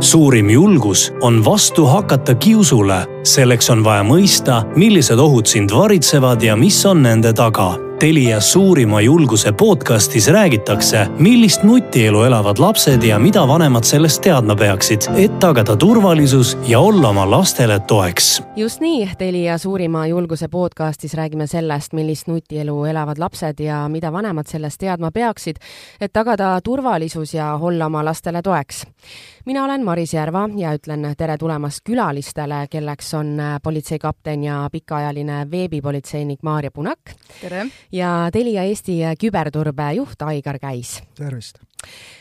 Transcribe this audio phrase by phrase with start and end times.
[0.00, 3.06] suurim julgus on vastu hakata kiusule.
[3.22, 9.00] selleks on vaja mõista, millised ohud sind varitsevad ja mis on nende taga Telia suurima
[9.00, 15.74] julguse podcastis räägitakse, millist nutielu elavad lapsed ja mida vanemad sellest teadma peaksid, et tagada
[15.76, 18.42] turvalisus ja olla oma lastele toeks.
[18.56, 24.46] just nii, Telia suurima julguse podcastis räägime sellest, millist nutielu elavad lapsed ja mida vanemad
[24.46, 25.56] sellest teadma peaksid,
[26.00, 28.86] et tagada turvalisus ja olla oma lastele toeks
[29.48, 33.30] mina olen Maris Järva ja ütlen tere tulemast külalistele, kelleks on
[33.62, 37.14] politseikapten ja pikaajaline veebipolitseinik Maarja Punak.
[37.40, 37.66] tere!
[37.92, 41.02] ja Telia Eesti küberturbe juht Aigar Käis.
[41.14, 41.62] tervist!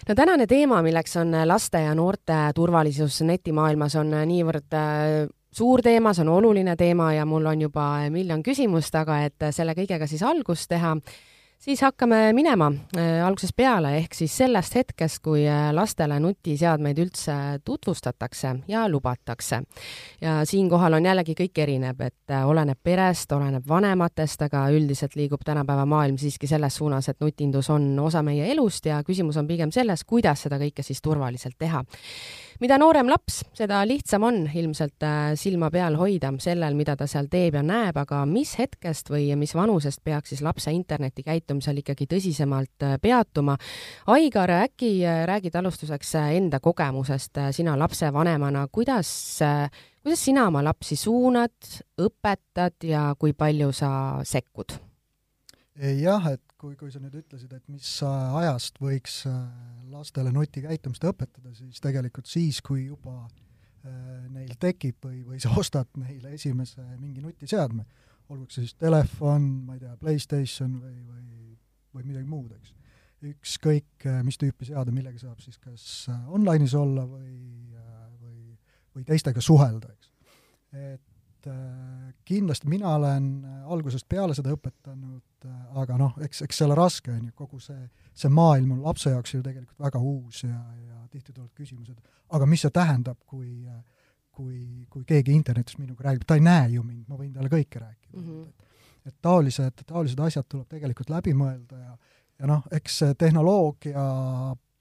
[0.07, 6.13] no tänane teema, milleks on laste ja noorte turvalisus netimaailmas, on niivõrd äh, suur teema,
[6.13, 10.23] see on oluline teema ja mul on juba miljon küsimust, aga et selle kõigega siis
[10.23, 10.95] algust teha,
[11.59, 17.35] siis hakkame minema äh, algusest peale, ehk siis sellest hetkest, kui äh, lastele nutiseadmeid üldse
[17.65, 19.61] tutvustatakse ja lubatakse.
[20.21, 25.41] ja siinkohal on jällegi kõik erineb, et äh, oleneb perest, oleneb vanematest, aga üldiselt liigub
[25.45, 29.71] tänapäeva maailm siiski selles suunas, et nutindus on osa meie elust ja küsimus on pigem
[29.71, 31.83] selles, kuidas seda kõike siis turvaliselt teha
[32.59, 35.05] mida noorem laps, seda lihtsam on ilmselt
[35.37, 39.53] silma peal hoida sellel, mida ta seal teeb ja näeb, aga mis hetkest või mis
[39.55, 40.73] vanusest peaks siis lapse
[41.47, 43.57] internetikäitumisel ikkagi tõsisemalt äh, peatuma?
[44.07, 49.39] Aigar, äkki äh, räägid alustuseks enda kogemusest sina lapsevanemana, kuidas,
[50.03, 51.55] kuidas sina oma lapsi suunad,
[51.99, 54.77] õpetad ja kui palju sa sekkud?
[55.77, 59.35] jah, et kui, kui sa nüüd ütlesid, et mis ajast võiks äh,
[59.91, 63.27] lastele nutikäitumist õpetada, siis tegelikult siis, kui juba
[63.85, 67.85] äh, neil tekib või, või sa ostad neile esimese mingi nutiseadme,
[68.29, 71.57] olgu see siis telefon, ma ei tea, Playstation või, või,
[71.95, 72.73] või midagi muud, eks.
[73.31, 77.35] ükskõik, äh, mis tüüpi seade, millega saab siis kas online'is olla või,
[78.21, 78.57] või,
[78.95, 80.11] või teistega suhelda, eks.
[80.77, 81.05] et
[81.47, 86.65] Äh, kindlasti mina olen äh, algusest peale seda õpetanud, äh, aga noh, eks, eks see
[86.65, 87.77] ole raske, on ju, kogu see,
[88.17, 91.99] see maailm on lapse jaoks ju tegelikult väga uus ja, ja tihti tulevad küsimused,
[92.35, 93.51] aga mis see tähendab, kui
[94.37, 97.81] kui, kui keegi internetis minuga räägib, ta ei näe ju mind, ma võin talle kõike
[97.81, 98.27] rääkida mm.
[98.27, 98.45] -hmm.
[98.45, 101.97] et, et taolised, taolised asjad tuleb tegelikult läbi mõelda ja
[102.37, 104.03] ja noh, eks tehnoloogia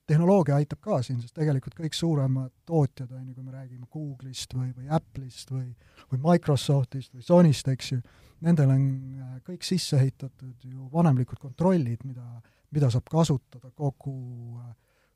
[0.06, 4.54] tehnoloogia aitab ka siin, sest tegelikult kõik suuremad tootjad, on ju, kui me räägime Google'ist
[4.54, 5.72] või, või Apple'ist või
[6.12, 8.00] või Microsoftist või Sonyst, eks ju,
[8.46, 8.84] nendel on
[9.18, 12.26] äh, kõik sisse ehitatud ju vanemlikud kontrollid, mida,
[12.70, 14.60] mida saab kasutada kogu,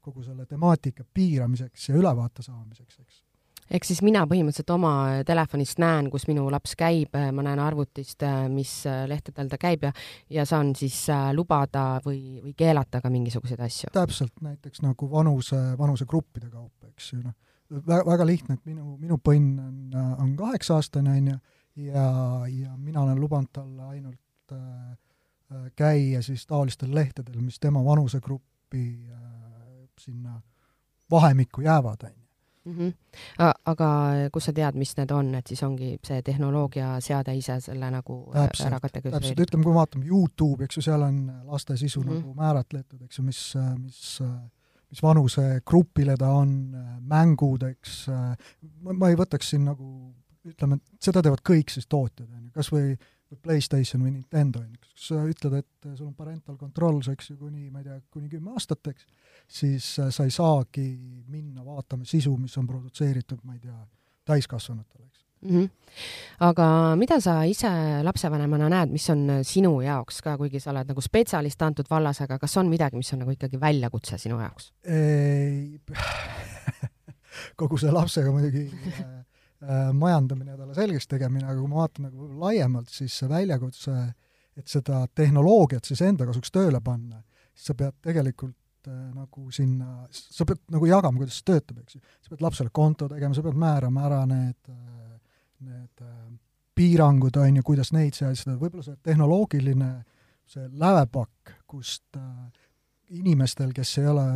[0.03, 3.23] kogu selle temaatika piiramiseks ja ülevaate saamiseks, eks
[3.71, 4.93] ehk siis mina põhimõtteliselt oma
[5.27, 8.73] telefonist näen, kus minu laps käib, ma näen arvutist, mis
[9.11, 9.93] lehtedel ta käib ja,
[10.39, 13.93] ja saan siis äh, lubada või, või keelata ka mingisuguseid asju.
[13.95, 17.37] täpselt, näiteks nagu vanuse, vanusegruppide kaupa, eks ju, noh.
[17.87, 21.39] väga, lihtne, et minu, minu põnn on, on kaheksa-aastane, on ju,
[21.91, 22.07] ja,
[22.51, 24.91] ja mina olen lubanud talle ainult äh,
[25.51, 30.41] äh käia siis taolistel lehtedel, mis tema vanusegruppi äh, sinna
[31.11, 32.30] vahemikku jäävad, on ju
[32.65, 32.77] mm.
[32.77, 32.93] -hmm.
[33.73, 33.89] aga
[34.33, 38.47] kust sa tead, mis need on, et siis ongi see tehnoloogiaseade ise selle nagu äh,
[38.47, 39.37] täpselt, ära kategoriseerib?
[39.37, 42.15] täpselt, ütleme, kui me vaatame Youtube'i, eks ju, seal on laste sisu mm -hmm.
[42.15, 44.19] nagu määratletud, eks ju, mis, mis
[44.91, 48.09] mis vanusegrupile ta on, mängud, eks,
[48.83, 50.15] ma, ma ei võtaks siin nagu
[50.51, 52.97] ütleme, et seda teevad kõik siis tootjad, on ju, kas või
[53.37, 57.39] PlayStation või Nintendo, on ju, kus sa ütled, et sul on parental controls, eks ju,
[57.39, 59.07] kuni, ma ei tea, kuni kümme aastat, eks,
[59.61, 60.87] siis äh, sa ei saagi
[61.31, 63.79] minna vaatama sisu, mis on produtseeritud, ma ei tea,
[64.31, 65.61] täiskasvanutele, eks mm.
[65.61, 65.71] -hmm.
[66.41, 67.69] aga mida sa ise
[68.03, 72.21] lapsevanemana näed, mis on äh, sinu jaoks ka, kuigi sa oled nagu spetsialist antud vallas,
[72.21, 74.73] aga kas on midagi, mis on nagu ikkagi väljakutse sinu jaoks?
[77.61, 79.20] kogu see lapsega muidugi äh, äh,
[79.93, 83.97] majandamine ja talle selgeks tegemine, aga kui ma vaatan nagu laiemalt, siis see väljakutse,
[84.57, 87.21] et seda tehnoloogiat siis enda kasuks tööle panna,
[87.55, 91.99] siis sa pead tegelikult äh, nagu sinna, sa pead nagu jagama, kuidas see töötab, eks
[91.99, 92.05] ju.
[92.25, 96.17] sa pead lapsele konto tegema, sa pead määrama ära need, äh, need äh,
[96.81, 99.91] piirangud, on ju, kuidas neid seadistada, võib-olla see tehnoloogiline,
[100.51, 102.67] see lävepakk, kust äh,
[103.21, 104.27] inimestel, kes ei ole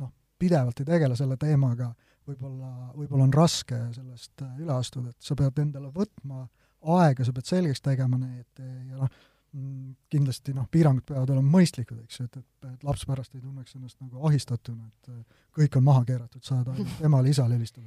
[0.00, 1.92] noh, pidevalt ei tegele selle teemaga,
[2.28, 6.46] võib-olla, võib-olla on raske sellest äh, üle astuda, et sa pead endale võtma
[6.94, 9.12] aega, sa pead selgeks tegema need ja noh,
[9.54, 13.42] Mm, kindlasti noh, piirangud peavad olema mõistlikud, eks ju, et, et, et laps pärast ei
[13.42, 17.86] tunneks ennast nagu ahistatuna, et äh, kõik on maha keeratud, saad ainult emale-isale helistada.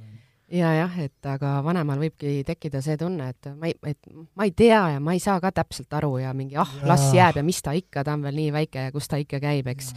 [0.52, 4.08] Ja jah, et aga vanemal võibki tekkida see tunne, et ma ei, et
[4.38, 7.40] ma ei tea ja ma ei saa ka täpselt aru ja mingi ah, las jääb
[7.40, 9.92] ja mis ta ikka, ta on veel nii väike ja kus ta ikka käib, eks.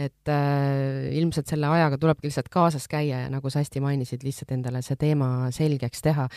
[0.00, 4.56] et äh, ilmselt selle ajaga tulebki lihtsalt kaasas käia ja nagu sa hästi mainisid, lihtsalt
[4.56, 6.28] endale see teema selgeks teha.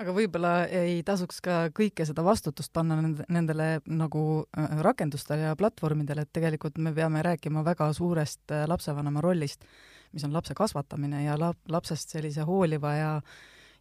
[0.00, 2.96] Aga võib-olla ei tasuks ka kõike seda vastutust panna
[3.28, 4.22] nendele nagu
[4.56, 9.68] äh, rakendustele ja platvormidele, et tegelikult me peame rääkima väga suurest äh, lapsevanema rollist
[10.14, 13.10] mis on lapse kasvatamine ja lap-, lapsest sellise hooliva ja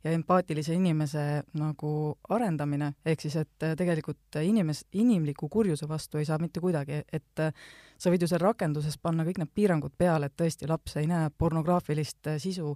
[0.04, 1.92] ja empaatilise inimese nagu
[2.36, 7.44] arendamine, ehk siis et äh, tegelikult inimes-, inimliku kurjuse vastu ei saa mitte kuidagi, et
[7.44, 7.54] äh,
[7.98, 11.32] sa võid ju seal rakenduses panna kõik need piirangud peale, et tõesti laps ei näe
[11.38, 12.76] pornograafilist äh, sisu,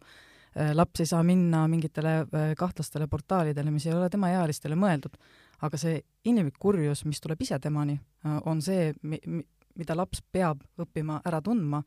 [0.74, 2.24] laps ei saa minna mingitele
[2.57, 5.19] kahtlastele portaalidele, mis ei ole temaealistele mõeldud.
[5.62, 8.00] aga see inimlik kurjus, mis tuleb ise temani,
[8.45, 9.44] on see, mi-,
[9.75, 11.83] mida laps peab õppima ära tundma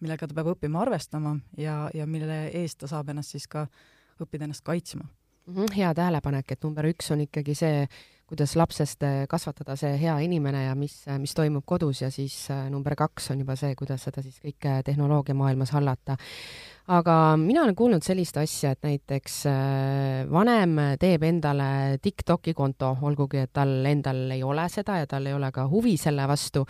[0.00, 3.66] millega ta peab õppima arvestama ja, ja mille eest ta saab ennast siis ka
[4.20, 5.54] õppida ennast kaitsma mm.
[5.54, 7.86] -hmm, hea tähelepanek, et number üks on ikkagi see,
[8.26, 12.96] kuidas lapsest kasvatada see hea inimene ja mis, mis toimub kodus ja siis äh, number
[12.98, 16.18] kaks on juba see, kuidas seda siis kõike tehnoloogiamaailmas hallata
[16.86, 23.42] aga mina olen kuulnud sellist asja, et näiteks äh, vanem teeb endale TikToki konto, olgugi
[23.42, 26.64] et tal endal ei ole seda ja tal ei ole ka huvi selle vastu.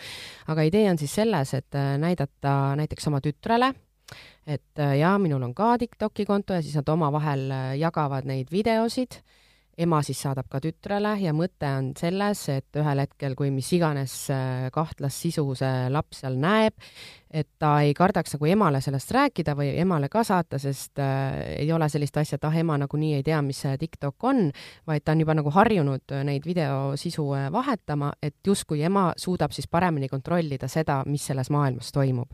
[0.49, 3.73] aga idee on siis selles, et äh, näidata näiteks oma tütrele,
[4.47, 9.21] et äh, jaa, minul on ka TikToki konto ja siis nad omavahel jagavad neid videosid
[9.79, 14.15] ema siis saadab ka tütrele ja mõte on selles, et ühel hetkel, kui mis iganes
[14.33, 16.77] äh, kahtlast sisu see laps seal näeb,
[17.31, 21.69] et ta ei kardaks nagu emale sellest rääkida või emale ka saata, sest äh, ei
[21.73, 24.49] ole sellist asja, et ah, ema nagunii ei tea, mis see TikTok on,
[24.89, 29.69] vaid ta on juba nagu harjunud neid videosisu äh, vahetama, et justkui ema suudab siis
[29.69, 32.33] paremini kontrollida seda, mis selles maailmas toimub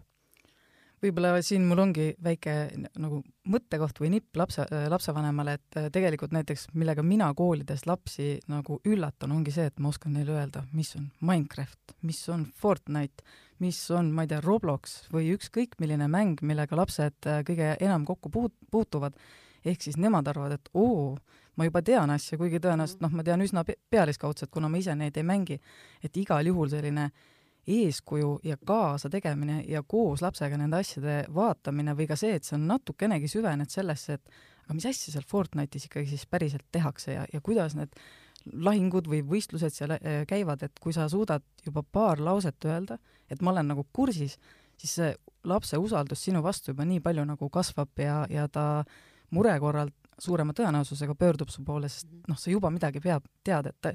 [1.02, 2.54] võib-olla siin mul ongi väike
[3.00, 3.20] nagu
[3.50, 9.34] mõttekoht või nipp lapse, lapsevanemale, et äh, tegelikult näiteks, millega mina koolides lapsi nagu üllatan,
[9.34, 13.26] ongi see, et ma oskan neile öelda, mis on Minecraft, mis on Fortnite,
[13.62, 18.06] mis on, ma ei tea, Roblox või ükskõik milline mäng, millega lapsed äh, kõige enam
[18.08, 19.18] kokku puut-, puutuvad.
[19.64, 21.16] ehk siis nemad arvavad, et oo,
[21.56, 25.16] ma juba tean asja, kuigi tõenäoliselt noh, ma tean üsna pealiskaudselt, kuna ma ise neid
[25.16, 25.60] ei mängi,
[26.02, 27.31] et igal juhul selline äh,
[27.66, 32.58] eeskuju ja kaasa tegemine ja koos lapsega nende asjade vaatamine või ka see, et sa
[32.58, 37.40] natukenegi süvened sellesse, et aga mis asja seal Fortnite'is ikkagi siis päriselt tehakse ja, ja
[37.44, 37.94] kuidas need
[38.66, 42.98] lahingud või võistlused seal äh, käivad, et kui sa suudad juba paar lauset öelda,
[43.30, 44.38] et ma olen nagu kursis,
[44.80, 45.12] siis see
[45.46, 48.84] lapse usaldus sinu vastu juba nii palju nagu kasvab ja, ja ta
[49.30, 53.78] mure korral suurema tõenäosusega pöördub su poole, sest noh, sa juba midagi pead, tead, et
[53.80, 53.94] ta,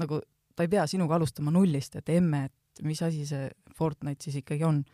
[0.00, 0.20] nagu
[0.56, 4.40] ta ei pea sinuga alustama nullist, et emme, et et mis asi see Fortnite siis
[4.42, 4.84] ikkagi on.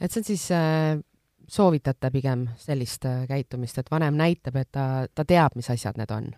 [0.00, 1.00] et see on siis äh,
[1.48, 6.12] soovitate pigem sellist äh, käitumist, et vanem näitab, et ta, ta teab, mis asjad need
[6.14, 6.32] on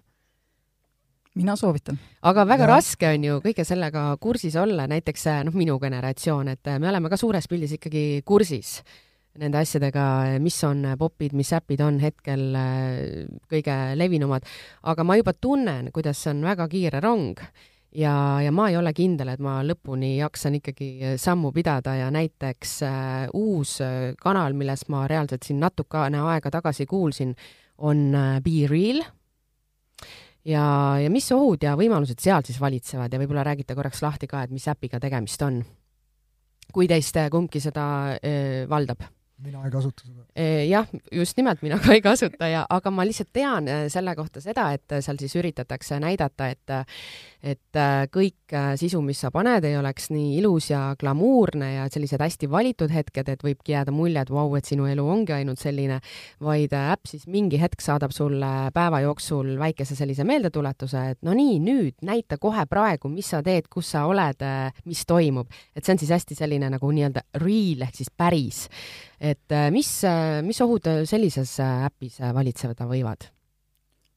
[1.37, 1.99] mina soovitan.
[2.23, 2.71] aga väga ja.
[2.71, 6.91] raske on ju kõige sellega kursis olla, näiteks äh, noh, minu generatsioon, et äh, me
[6.91, 8.81] oleme ka suures pildis ikkagi kursis
[9.37, 10.03] nende asjadega,
[10.41, 12.55] mis on popid, mis äpid on hetkel
[13.53, 14.47] kõige levinumad,
[14.89, 17.37] aga ma juba tunnen, kuidas see on väga kiire rong
[17.97, 18.15] ja,
[18.45, 22.75] ja ma ei ole kindel, et ma lõpuni jaksan ikkagi äh, sammu pidada ja näiteks
[22.87, 27.35] äh, uus äh, kanal, millest ma reaalselt siin natukene aega tagasi kuulsin,
[27.79, 29.03] on äh, Be Real.
[30.45, 30.67] ja,
[31.03, 34.55] ja mis ohud ja võimalused seal siis valitsevad ja võib-olla räägite korraks lahti ka, et
[34.55, 35.65] mis äpiga tegemist on?
[36.73, 37.87] kui teist kumbki seda
[38.19, 39.07] äh, valdab
[39.45, 40.25] mina ei kasuta seda.
[40.65, 44.71] jah, just nimelt, mina ka ei kasuta ja, aga ma lihtsalt tean selle kohta seda,
[44.77, 46.77] et seal siis üritatakse näidata, et
[47.47, 47.79] et
[48.11, 52.91] kõik sisu, mis sa paned, ei oleks nii ilus ja glamuurne ja sellised hästi valitud
[52.91, 56.01] hetked, et võibki jääda mulje, et vau, et sinu elu ongi ainult selline,
[56.43, 61.61] vaid äpp siis mingi hetk saadab sulle päeva jooksul väikese sellise meeldetuletuse, et no nii,
[61.63, 64.43] nüüd näita kohe praegu, mis sa teed, kus sa oled,
[64.89, 65.53] mis toimub.
[65.77, 68.67] et see on siis hästi selline nagu nii-öelda real ehk siis päris
[69.21, 73.31] et äh, mis, äh, mis ohud äh, sellises äpis valitseda võivad?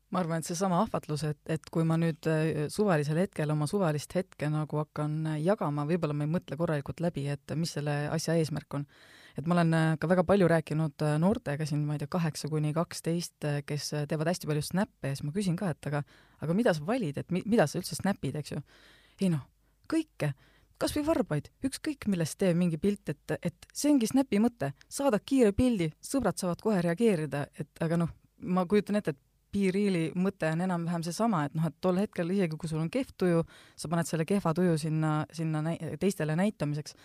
[0.10, 2.26] ma arvan, et seesama ahvatlus, et, et kui ma nüüd
[2.74, 7.54] suvalisel hetkel oma suvalist hetke nagu hakkan jagama, võib-olla ma ei mõtle korralikult läbi, et
[7.54, 8.88] mis selle asja eesmärk on.
[9.38, 13.46] et ma olen ka väga palju rääkinud noortega siin, ma ei tea, kaheksa kuni kaksteist,
[13.70, 16.02] kes teevad hästi palju snäppe ja siis ma küsin ka, et aga,
[16.42, 18.66] aga mida sa valid, et mi, mida sa üldse snäpid, eks ju.
[19.22, 19.46] ei noh,
[19.94, 20.34] kõike
[20.80, 25.24] kas või varbaid, ükskõik millest tee mingi pilt, et, et see ongi Snapi mõte, saadad
[25.28, 28.14] kiire pildi, sõbrad saavad kohe reageerida, et aga noh,
[28.48, 32.58] ma kujutan ette, et Be-Reali mõte on enam-vähem seesama, et noh, et tol hetkel isegi
[32.60, 33.42] kui sul on kehv tuju,
[33.80, 36.96] sa paned selle kehva tuju sinna, sinna näi teistele näitamiseks.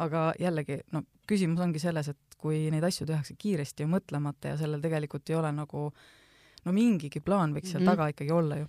[0.00, 4.56] aga jällegi, no küsimus ongi selles, et kui neid asju tehakse kiiresti ja mõtlemata ja
[4.56, 5.90] sellel tegelikult ei ole nagu
[6.64, 7.90] no mingigi plaan võiks seal mm -hmm.
[7.90, 8.66] taga ikkagi olla ju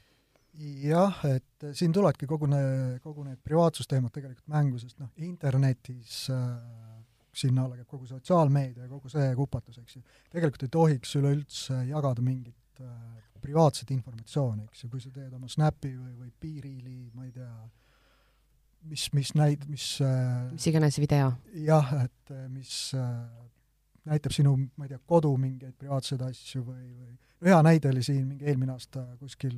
[0.53, 6.51] jah, et siin tulebki kogu need, kogu need privaatsusteemad tegelikult mängu, sest noh, internetis äh,
[7.33, 10.03] sinna alla käib kogu sotsiaalmeedia ja kogu see kupatus, eks ju.
[10.33, 12.97] tegelikult ei tohiks üleüldse jagada mingit äh,
[13.43, 17.49] privaatset informatsiooni, eks ju, kui sa teed oma Snapi või, või Piiriili, ma ei tea,
[18.91, 21.33] mis, mis näid-, mis äh, mis iganes video.
[21.65, 23.09] jah, et äh, mis äh,
[24.09, 28.27] näitab sinu, ma ei tea, kodu mingeid privaatseid asju või, või hea näide oli siin
[28.29, 29.57] mingi eelmine aasta kuskil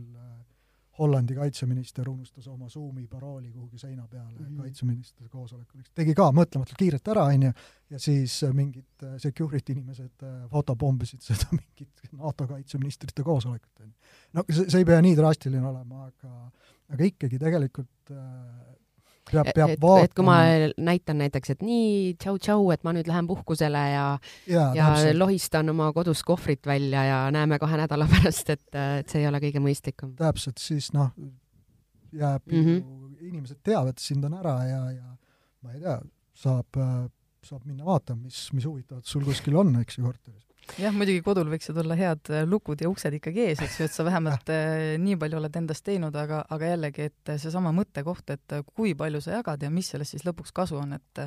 [0.96, 6.80] Hollandi kaitseminister unustas oma Zoomi parooli kuhugi seina peale mm kaitseministri koosolekul, tegi ka mõtlematult
[6.80, 7.52] kiirelt ära, on ju,
[7.92, 14.14] ja siis mingid security inimesed fotopombisid seda mingit NATO kaitseministrite koosolekut, on ju.
[14.38, 16.32] no see, see ei pea nii drastiline olema, aga
[16.94, 18.76] aga ikkagi tegelikult äh,
[19.32, 20.06] peab, peab et, vaatama.
[20.06, 20.38] et kui ma
[20.90, 24.06] näitan näiteks, et nii tšau-tšau, et ma nüüd lähen puhkusele ja
[24.48, 25.20] ja, ja täpselt.
[25.20, 29.42] lohistan oma kodus kohvrit välja ja näeme kahe nädala pärast, et, et see ei ole
[29.44, 30.16] kõige mõistlikum.
[30.20, 31.12] täpselt, siis noh,
[32.16, 33.28] jääb mm -hmm.
[33.32, 35.16] inimesed teavad, sind on ära ja, ja
[35.62, 36.00] ma ei tea,
[36.34, 36.82] saab,
[37.44, 40.46] saab minna vaatama, mis, mis huvitavat sul kuskil on, eks ju, korteris
[40.80, 43.96] jah, muidugi kodul võiksid olla head äh, lukud ja uksed ikkagi ees, eks ju, et
[43.96, 48.58] sa vähemalt äh, nii palju oled endast teinud, aga, aga jällegi, et seesama mõttekoht, et
[48.72, 51.24] kui palju sa jagad ja mis sellest siis lõpuks kasu on, et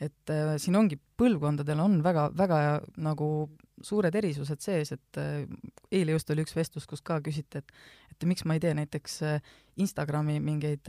[0.00, 2.60] et äh, siin ongi, põlvkondadel on väga, väga
[3.04, 3.50] nagu
[3.84, 5.18] suured erisused sees, et
[5.92, 7.74] eile just oli üks vestlus, kus ka küsiti, et
[8.12, 9.20] et miks ma ei tee näiteks
[9.80, 10.88] Instagrami mingeid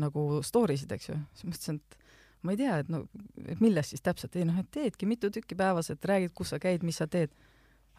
[0.00, 2.01] nagu story sid, eks ju, siis mõtlesin, et
[2.42, 3.04] ma ei tea, et no,
[3.46, 6.60] et millest siis täpselt, ei noh, et teedki mitu tükki päevas, et räägid, kus sa
[6.62, 7.32] käid, mis sa teed.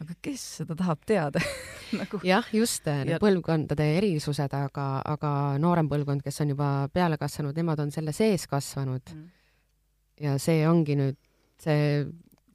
[0.02, 1.40] aga kes seda tahab teada
[2.00, 2.18] nagu...?
[2.26, 3.20] jah, just ja...
[3.22, 5.30] põlvkondade erisused, aga, aga
[5.62, 9.30] noorem põlvkond, kes on juba peale kasvanud, nemad on selle sees kasvanud mm..
[10.26, 11.20] ja see ongi nüüd
[11.62, 12.02] see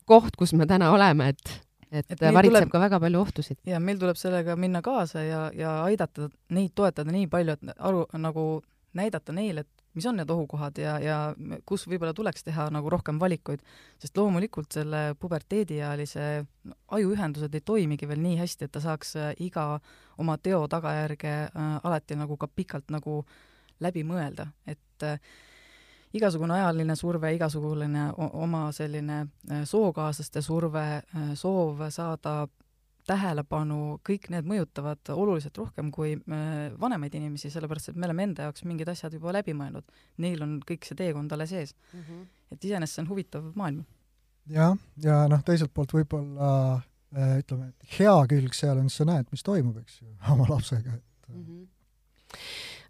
[0.09, 1.55] koht, kus me täna oleme, et
[1.89, 3.59] et, et varitseb tuleb, ka väga palju ohtusid.
[3.65, 8.05] ja meil tuleb sellega minna kaasa ja, ja aidata neid toetada nii palju, et aru,
[8.21, 8.45] nagu
[8.97, 11.17] näidata neile, et mis on need ohukohad ja, ja
[11.65, 13.63] kus võib-olla tuleks teha nagu rohkem valikuid,
[14.01, 16.29] sest loomulikult selle puberteediealise
[16.97, 19.79] ajuühendused ei toimigi veel nii hästi, et ta saaks äh, iga
[20.17, 23.23] oma teo tagajärge äh, alati nagu ka pikalt nagu
[23.79, 25.19] läbi mõelda, et äh,
[26.13, 30.87] igasugune ajaline surve, igasugune oma selline äh, sookaaslaste surve,
[31.39, 32.43] soov saada
[33.09, 36.43] tähelepanu, kõik need mõjutavad oluliselt rohkem kui äh,
[36.81, 39.87] vanemaid inimesi, sellepärast et me oleme enda jaoks mingid asjad juba läbi mõelnud.
[40.23, 42.03] Neil on kõik see teekond alles ees mm.
[42.03, 42.27] -hmm.
[42.53, 43.85] et iseenesest see on huvitav maailm.
[44.49, 46.51] jah, ja noh, teiselt poolt võib-olla
[47.15, 50.93] äh, ütleme, et hea külg seal on, sa näed, mis toimub, eks ju, oma lapsega,
[50.93, 51.43] et mm.
[51.43, 51.67] -hmm.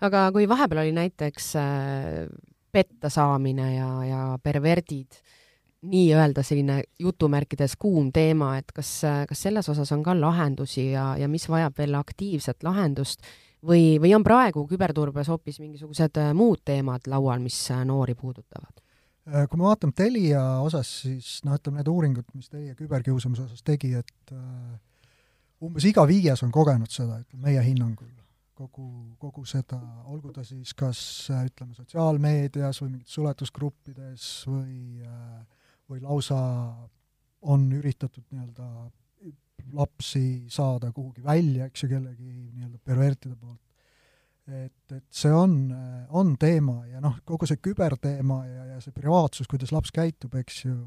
[0.01, 2.27] aga kui vahepeal oli näiteks äh,
[2.71, 5.38] petta saamine ja, ja perverdid äh,
[5.81, 8.89] nii-öelda selline jutumärkides kuum teema, et kas,
[9.29, 13.23] kas selles osas on ka lahendusi ja, ja mis vajab veel aktiivset lahendust
[13.65, 18.83] või, või on praegu küberturbes hoopis mingisugused äh, muud teemad laual, mis äh, noori puudutavad?
[19.29, 23.63] Äh, kui me vaatame Telia osas, siis noh, ütleme need uuringud, mis Telia küberkiusamise osas
[23.63, 24.35] tegi, et
[25.63, 28.11] umbes iga viies on kogenud seda, ütleme meie hinnangul
[28.59, 29.79] kogu, kogu seda,
[30.11, 30.99] olgu ta siis kas
[31.31, 35.58] ütleme, sotsiaalmeedias või mingites suletusgruppides või äh,
[35.89, 36.39] või lausa
[37.49, 38.89] on üritatud nii-öelda
[39.73, 43.61] lapsi saada kuhugi välja, eks ju, kellegi nii-öelda pervertide poolt.
[44.49, 45.69] et, et see on,
[46.09, 50.63] on teema ja noh, kogu see küberteema ja, ja see privaatsus, kuidas laps käitub, eks
[50.65, 50.77] ju,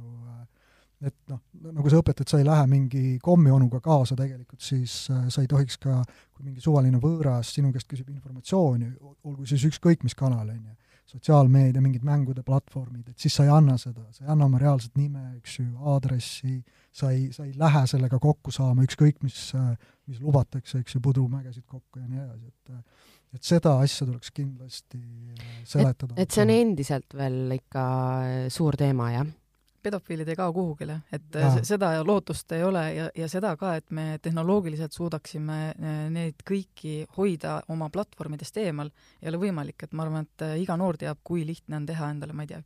[1.06, 1.40] et noh,
[1.70, 5.78] nagu sa õpetad, sa ei lähe mingi kommionuga kaasa tegelikult, siis äh, sa ei tohiks
[5.82, 6.00] ka,
[6.34, 8.92] kui mingi suvaline võõras sinu käest küsib informatsiooni,
[9.26, 10.76] olgu siis ükskõik mis kanal, on ju,
[11.10, 14.94] sotsiaalmeedia, mingid mängude platvormid, et siis sa ei anna seda, sa ei anna oma reaalset
[14.96, 16.60] nime, eks ju, aadressi,
[16.92, 19.38] sa ei, sa ei lähe sellega kokku saama, ükskõik mis,
[20.08, 24.98] mis lubatakse, eks ju, pudrumägesid kokku ja nii edasi, et et seda asja tuleks kindlasti
[25.64, 26.14] seletada.
[26.20, 27.84] et see on endiselt veel ikka
[28.52, 29.30] suur teema, jah?
[29.82, 31.50] Pedofiilid ei kao kuhugile, et ja.
[31.66, 36.94] seda lootust ei ole ja, ja seda ka, et me tehnoloogiliselt suudaksime eh, neid kõiki
[37.16, 41.20] hoida oma platvormidest eemal, ei ole võimalik, et ma arvan, et eh, iga noor teab,
[41.24, 42.62] kui lihtne on teha endale, ma ei tea,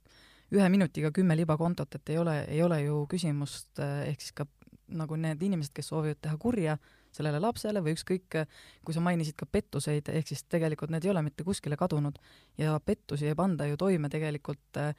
[0.56, 4.48] ühe minutiga kümme libakontot, et ei ole, ei ole ju küsimust, eh, ehk siis ka
[4.86, 6.76] nagu need inimesed, kes soovivad teha kurja
[7.16, 8.42] sellele lapsele või ükskõik,
[8.84, 12.18] kui sa mainisid ka pettuseid, ehk siis tegelikult need ei ole mitte kuskile kadunud
[12.60, 14.92] ja pettusi ei panda ju toime tegelikult äh,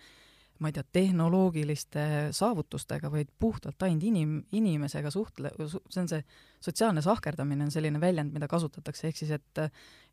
[0.59, 2.03] ma ei tea, tehnoloogiliste
[2.35, 6.23] saavutustega, vaid puhtalt ainult inim-, inimesega suhtle-, see on see
[6.63, 9.63] sotsiaalne sahkerdamine on selline väljend, mida kasutatakse, ehk siis et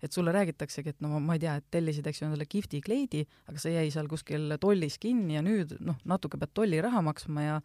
[0.05, 3.23] et sulle räägitaksegi, et no ma ei tea, et tellisid, eks ju, endale kihvti kleidi,
[3.49, 7.61] aga see jäi seal kuskil tollis kinni ja nüüd noh, natuke pead tolliraha maksma ja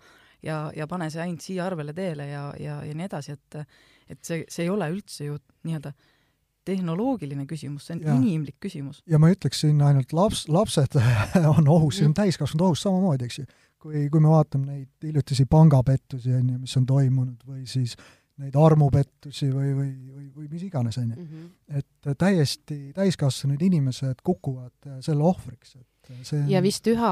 [0.46, 3.64] ja, ja pane see ainult siia arvele teele ja, ja, ja nii edasi, et
[4.10, 5.36] et see, see ei ole üldse ju
[5.68, 5.92] nii-öelda
[6.68, 8.16] tehnoloogiline küsimus, see on ja.
[8.20, 9.02] inimlik küsimus.
[9.10, 11.00] ja ma ei ütleks siin ainult laps, lapsed
[11.56, 13.50] on ohus, on täiskasvanud ohus samamoodi, eks ju.
[13.80, 17.96] kui, kui me vaatame neid hiljutisi pangapettusi, on ju, mis on toimunud, või siis
[18.40, 21.24] neid armupettusi või, või, või, või mis iganes, on ju.
[21.24, 21.48] Mhm.
[21.80, 26.48] et täiesti täiskasvanud inimesed kukuvad selle ohvriks, et see on...
[26.52, 27.12] ja vist üha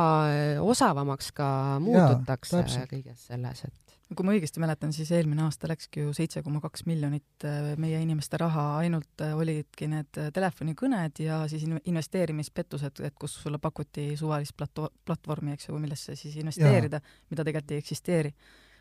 [0.63, 1.49] osavamaks ka
[1.83, 6.61] muututakse kõiges selles, et kui ma õigesti mäletan, siis eelmine aasta läkski ju seitse koma
[6.63, 13.01] kaks miljonit äh, meie inimeste raha, ainult äh, olidki need äh, telefonikõned ja siis investeerimispettused,
[13.03, 17.83] et kus sulle pakuti suvalist plato-, platvormi, eks ju, millesse siis investeerida, mida tegelikult ei
[17.83, 18.33] eksisteeri.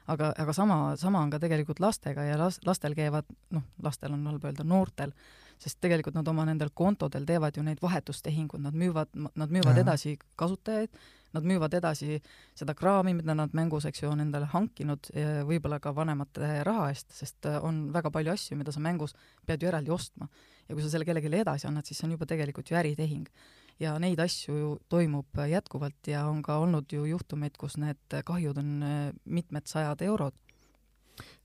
[0.06, 4.26] aga, aga sama, sama on ka tegelikult lastega ja las-, lastel käivad, noh, lastel on
[4.30, 5.12] halb öelda, noortel,
[5.62, 9.86] sest tegelikult nad oma nendel kontodel teevad ju neid vahetustehingud, nad müüvad, nad müüvad ja.
[9.86, 10.92] edasi kasutajaid,
[11.36, 12.20] nad müüvad edasi
[12.56, 15.10] seda kraami, mida nad mängus, eks ju, on endale hankinud,
[15.48, 19.62] võib-olla ka vanemate raha eest, sest äh, on väga palju asju, mida sa mängus pead
[19.62, 20.28] ju eraldi ostma.
[20.66, 23.28] ja kui sa selle kellelegi edasi annad, siis see on juba tegelikult ju äritehing.
[23.80, 28.58] ja neid asju ju toimub jätkuvalt ja on ka olnud ju juhtumeid, kus need kahjud
[28.58, 30.34] on äh, mitmed sajad eurod.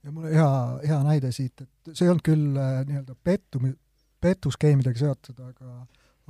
[0.02, 0.50] ja mul hea,
[0.88, 3.74] hea näide siit, et see ei olnud küll äh, nii-öelda pettum-,
[4.22, 5.82] petuskeemidega seotud, aga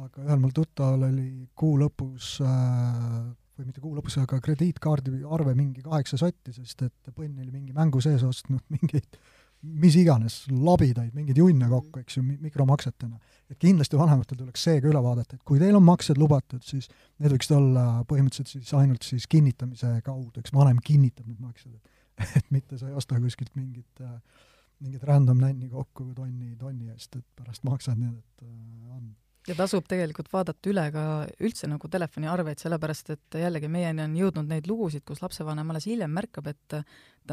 [0.02, 3.20] aga ühel mul tuttaval oli kuu lõpus äh,
[3.58, 7.76] või mitte kuu lõpus, aga krediitkaardi arve mingi kaheksa sotti, sest et põnn oli mingi
[7.76, 9.20] mängu sees ostnud mingeid
[9.62, 13.18] mis iganes, labidaid, mingeid junne kokku, eks ju, mikromaksetena.
[13.52, 16.88] et kindlasti vanematel tuleks see ka üle vaadata, et kui teil on maksed lubatud, siis
[17.22, 21.90] need võiksid olla põhimõtteliselt siis ainult siis kinnitamise kaudu, eks vanem kinnitab need maksed, et
[22.38, 24.18] et mitte sa ei osta kuskilt mingit äh,
[24.82, 29.12] mingit random nänni kokku tonni, tonni eest, et pärast maksad, nii et äh, on
[29.48, 31.04] ja tasub tegelikult vaadata üle ka
[31.42, 36.12] üldse nagu telefoniarveid, sellepärast et jällegi meieni on jõudnud neid lugusid, kus lapsevanem alles hiljem
[36.14, 36.82] märkab, et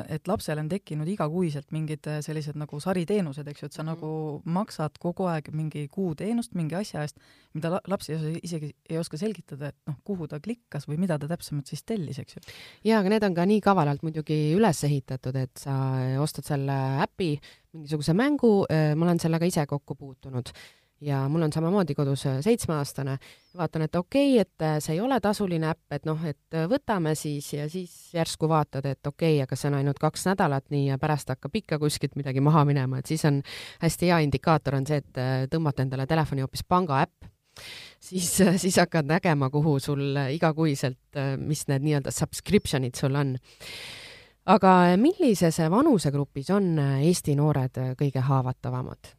[0.05, 4.09] et lapsel on tekkinud igakuiselt mingid sellised nagu sariteenused, eks ju, et sa mm nagu
[4.45, 7.17] maksad kogu aeg mingi kuuteenust mingi asja eest,
[7.57, 11.25] mida la laps isegi ei oska selgitada, et noh, kuhu ta klikkas või mida ta
[11.31, 12.43] täpsemalt siis tellis, eks ju.
[12.85, 15.73] jaa, aga need on ka nii kavalalt muidugi üles ehitatud, et sa
[16.21, 17.31] ostad selle äpi,
[17.73, 20.53] mingisuguse mängu, ma olen sellega ise kokku puutunud
[21.01, 23.17] ja mul on samamoodi kodus äh, seitsmeaastane,
[23.57, 26.67] vaatan, et okei okay,, et äh, see ei ole tasuline äpp, et noh, et äh,
[26.69, 30.67] võtame siis ja siis järsku vaatad, et okei okay,, aga see on ainult kaks nädalat
[30.73, 33.41] nii ja pärast hakkab ikka kuskilt midagi maha minema, et siis on
[33.83, 37.29] hästi hea indikaator on see, et tõmmata endale telefoni hoopis pangaäpp,
[37.99, 43.37] siis, siis hakkad nägema, kuhu sul igakuiselt, mis need nii-öelda subscription'id sul on.
[44.49, 49.18] Aga millises vanusegrupis on Eesti noored kõige haavatavamad?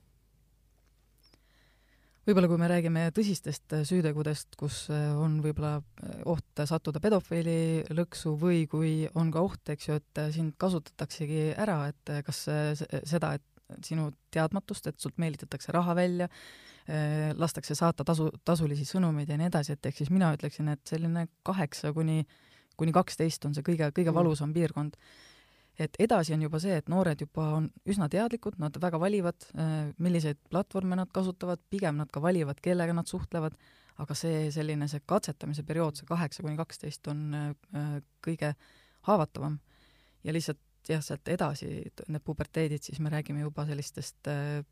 [2.29, 7.85] Võib-olla kui me räägime tõsistest äh, süütegudest, kus äh, on võib-olla äh, oht sattuda pedofiili
[7.97, 12.45] lõksu või kui on ka oht, eks ju, et sind kasutataksegi ära, et kas
[13.09, 16.27] seda, et sinu teadmatust, et sult meelitatakse raha välja,
[17.39, 21.29] lastakse saata tasu, tasulisi sõnumeid ja nii edasi, et ehk siis mina ütleksin, et selline
[21.47, 22.25] kaheksa kuni,
[22.81, 24.17] kuni kaksteist on see kõige, kõige mm.
[24.17, 24.97] valusam piirkond
[25.81, 29.91] et edasi on juba see, et noored juba on üsna teadlikud, nad väga valivad, äh,
[30.03, 33.57] milliseid platvorme nad kasutavad, pigem nad ka valivad, kellega nad suhtlevad,
[34.01, 37.91] aga see selline, see katsetamise periood, see kaheksa kuni kaksteist on äh,
[38.25, 38.55] kõige
[39.09, 39.59] haavatavam.
[40.25, 41.69] ja lihtsalt jah, sealt edasi,
[42.09, 44.65] need puberteedid, siis me räägime juba sellistest äh,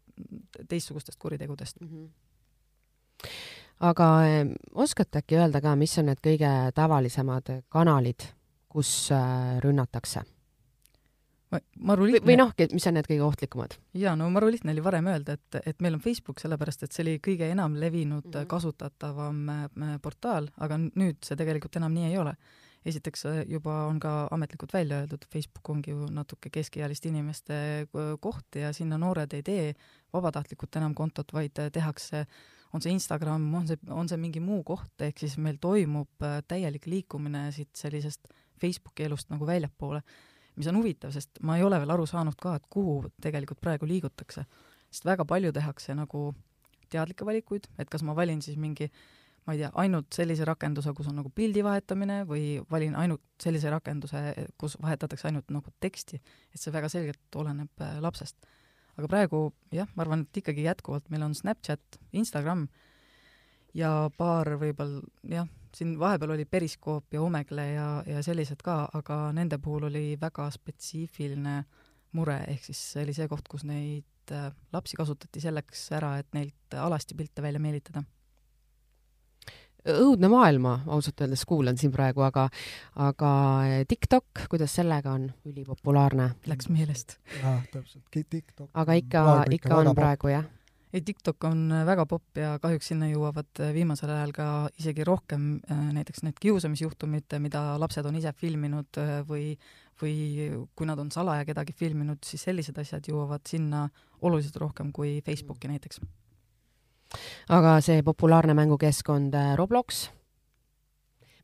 [0.69, 1.89] teistsugustest kuritegudest mm.
[1.89, 2.09] -hmm
[3.81, 4.07] aga
[4.75, 8.27] oskate äkki öelda ka, mis on need kõige tavalisemad kanalid,
[8.69, 9.11] kus
[9.63, 10.23] rünnatakse?
[11.51, 12.27] Maru lihtne.
[12.29, 13.77] või noh, mis on need kõige ohtlikumad?
[13.97, 17.05] jaa, no maru lihtne oli varem öelda, et, et meil on Facebook, sellepärast et see
[17.07, 18.49] oli kõige enam levinud mm -hmm.
[18.51, 22.35] kasutatavam äh, portaal, aga nüüd see tegelikult enam nii ei ole.
[22.87, 28.15] esiteks äh, juba on ka ametlikult välja öeldud, Facebook ongi ju natuke keskealiste inimeste äh,
[28.21, 29.75] koht ja sinna noored ei tee
[30.13, 32.27] vabatahtlikult enam kontot, vaid tehakse
[32.73, 36.09] on see Instagram, on see, on see mingi muu koht, ehk siis meil toimub
[36.49, 38.29] täielik liikumine siit sellisest
[38.61, 40.03] Facebooki elust nagu väljapoole
[40.59, 43.87] mis on huvitav, sest ma ei ole veel aru saanud ka, et kuhu tegelikult praegu
[43.87, 44.45] liigutakse.
[44.91, 46.33] sest väga palju tehakse nagu
[46.91, 48.89] teadlikke valikuid, et kas ma valin siis mingi
[49.49, 53.71] ma ei tea, ainult sellise rakenduse, kus on nagu pildi vahetamine või valin ainult sellise
[53.73, 54.21] rakenduse,
[54.61, 56.21] kus vahetatakse ainult nagu teksti,
[56.53, 58.37] et see väga selgelt oleneb äh, lapsest.
[58.99, 59.41] aga praegu
[59.73, 62.67] jah, ma arvan, et ikkagi jätkuvalt meil on Snapchat, Instagram
[63.79, 69.29] ja paar võib-olla jah, siin vahepeal oli Periskoop ja Omegle ja, ja sellised ka, aga
[69.37, 71.63] nende puhul oli väga spetsiifiline
[72.17, 76.31] mure, ehk siis see oli see koht, kus neid äh, lapsi kasutati selleks ära, et
[76.37, 78.03] neilt alasti pilte välja meelitada.
[79.89, 82.49] õudne maailm, ma ausalt öeldes kuulan siin praegu, aga
[83.05, 83.31] aga
[83.89, 86.33] TikTok, kuidas sellega on, ülipopulaarne?
[86.51, 87.19] Läks meelest.
[87.43, 88.71] jah, täpselt, TikTok.
[88.75, 89.27] aga ikka,
[89.61, 90.49] ikka on praegu, jah?
[90.93, 94.47] Ei, TikTok on väga popp ja kahjuks sinna jõuavad viimasel ajal ka
[94.81, 99.53] isegi rohkem näiteks need kiusamisjuhtumid, mida lapsed on ise filminud või
[99.99, 100.15] või
[100.79, 103.89] kui nad on salaja kedagi filminud, siis sellised asjad jõuavad sinna
[104.23, 106.01] oluliselt rohkem kui Facebooki näiteks.
[107.55, 110.05] Aga see populaarne mängukeskkond äh, Roblox,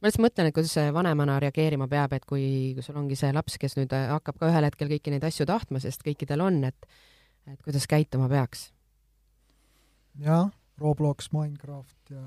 [0.01, 2.45] ma lihtsalt mõtlen, et kuidas see vanemana reageerima peab, et kui,
[2.77, 5.49] kui sul ongi see laps, kes nüüd äh, hakkab ka ühel hetkel kõiki neid asju
[5.49, 6.89] tahtma, sest kõikidel on, et
[7.45, 8.71] et kuidas käituma peaks?
[10.23, 10.51] Jah,
[10.81, 12.25] Roblox, Minecraft ja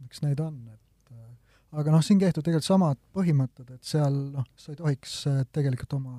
[0.00, 4.48] miks neid on, et äh, aga noh, siin kehtivad tegelikult samad põhimõtted, et seal noh,
[4.56, 5.16] sa ei tohiks
[5.52, 6.16] tegelikult oma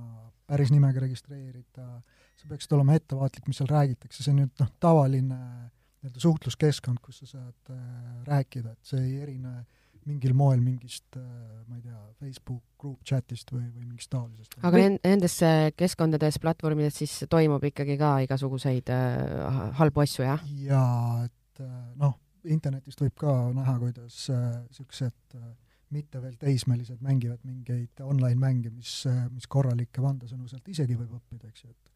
[0.51, 1.87] päris nimega registreerida,
[2.37, 5.69] sa peaksid olema ettevaatlik, mis seal räägitakse, see on nüüd noh, tavaline äh,
[6.01, 7.83] nii-öelda suhtluskeskkond, kus sa saad äh,
[8.27, 9.61] rääkida, et see ei erine
[10.09, 11.23] mingil moel mingist äh,
[11.67, 14.57] ma ei tea, Facebook group chat'ist või, või mingist taolisest.
[14.67, 15.37] aga nendes
[15.77, 20.45] keskkondades, platvormides siis toimub ikkagi ka igasuguseid äh, halbu asju, jah?
[20.65, 25.51] jaa, et äh, noh, internetist võib ka näha, kuidas niisugused äh, äh,
[25.91, 31.51] mitte veel teismelised mängivad mingeid online-mänge, mis, äh, mis korralikke vandesõnu sealt isegi võib õppida,
[31.51, 31.87] eks ju, et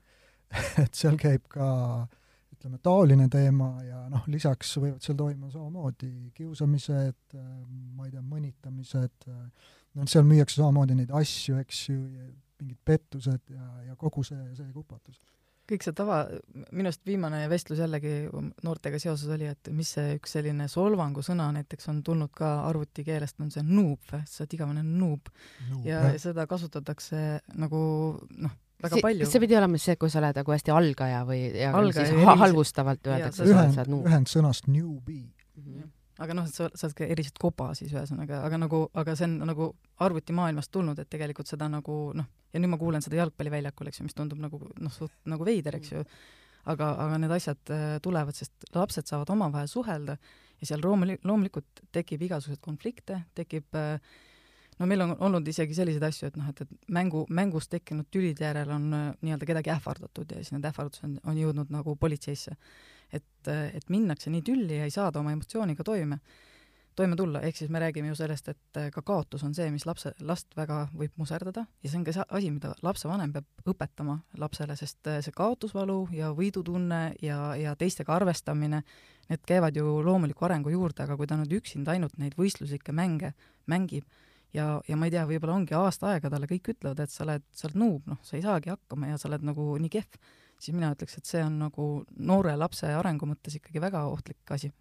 [0.86, 1.68] et seal käib ka
[2.04, 2.22] äh,
[2.56, 9.30] ütleme, taoline teema ja noh, lisaks võivad seal toimuma samamoodi kiusamised, ma ei tea, mõnitamised,
[9.30, 12.02] noh, seal müüakse samamoodi neid asju, eks ju,
[12.62, 15.20] mingid pettused ja, ja kogu see, see kupatus
[15.70, 16.20] kõik see tava,
[16.70, 18.28] minu arust viimane vestlus jällegi
[18.66, 23.50] noortega seoses oli, et mis see üks selline solvangusõna näiteks on tulnud ka arvutikeelest, on
[23.54, 25.32] see noob sa oled igavene noob,
[25.72, 25.88] noob.
[25.88, 26.20] ja jah.
[26.22, 27.24] seda kasutatakse
[27.58, 27.82] nagu
[28.30, 28.54] noh,
[28.86, 29.28] väga palju.
[29.30, 32.38] see pidi olema see, kui sa oled nagu hästi algaja või ja algaja, siis ha
[32.44, 34.08] halvustavalt öeldakse, et sa oled noob.
[34.12, 35.66] ühendsõnast newbie mm.
[35.66, 35.92] -hmm.
[36.26, 39.28] aga noh, et sa, sa oled ka eriselt koba siis ühesõnaga, aga nagu, aga see
[39.30, 39.70] on nagu
[40.08, 44.08] arvutimaailmast tulnud, et tegelikult seda nagu noh, ja nüüd ma kuulen seda jalgpalliväljakul, eks ju,
[44.08, 46.06] mis tundub nagu noh, suht nagu veider, eks ju,
[46.72, 50.18] aga, aga need asjad äh, tulevad, sest lapsed saavad omavahel suhelda
[50.62, 54.00] ja seal loomuli-, loomulikult tekib igasuguseid konflikte, tekib äh,
[54.80, 58.48] no meil on olnud isegi selliseid asju, et noh, et, et mängu, mängus tekkinud tülide
[58.48, 62.58] järel on äh, nii-öelda kedagi ähvardatud ja siis need ähvardused on, on jõudnud nagu politseisse.
[63.14, 66.20] et, äh, et minnakse nii tülli ja ei saada oma emotsiooniga toime,
[66.96, 69.86] toime tulla, ehk siis me räägime ju sellest, et äh, ka kaotus on see, mis
[69.86, 71.66] lapse, last väga võib muserdada.
[71.84, 76.34] Ja see on ka see asi, mida lapsevanem peab õpetama lapsele, sest see kaotusvalu ja
[76.36, 78.84] võidutunne ja, ja teistega arvestamine,
[79.30, 83.34] need käivad ju loomuliku arengu juurde, aga kui ta nüüd üksinda ainult neid võistluslikke mänge
[83.72, 84.06] mängib,
[84.56, 87.44] ja, ja ma ei tea, võib-olla ongi aasta aega talle kõik ütlevad, et sa oled,
[87.56, 90.18] sa oled nuub, noh, sa ei saagi hakkama ja sa oled nagu nii kehv,
[90.62, 94.72] siis mina ütleks, et see on nagu noore lapse arengu mõttes ikkagi väga ohtlik asi.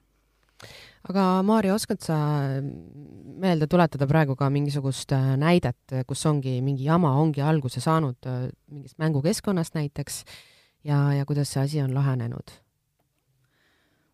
[1.10, 2.16] aga Maarja, oskad sa
[2.62, 8.46] meelde tuletada praegu ka mingisugust äh, näidet, kus ongi mingi jama ongi alguse saanud äh,
[8.70, 10.22] mingist mängukeskkonnast näiteks
[10.84, 12.60] ja, ja kuidas see asi on lahenenud?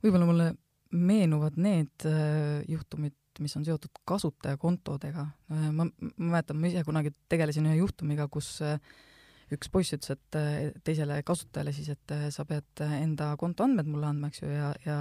[0.01, 0.51] võib-olla mulle
[0.90, 5.27] meenuvad need äh, juhtumid, mis on seotud kasutajakontodega.
[5.53, 8.81] Äh, ma, ma mäletan, ma ise kunagi tegelesin ühe juhtumiga, kus äh,
[9.55, 14.31] üks poiss ütles, et äh, teisele kasutajale siis, et sa pead enda kontoandmed mulle andma,
[14.31, 15.01] eks ju, ja, ja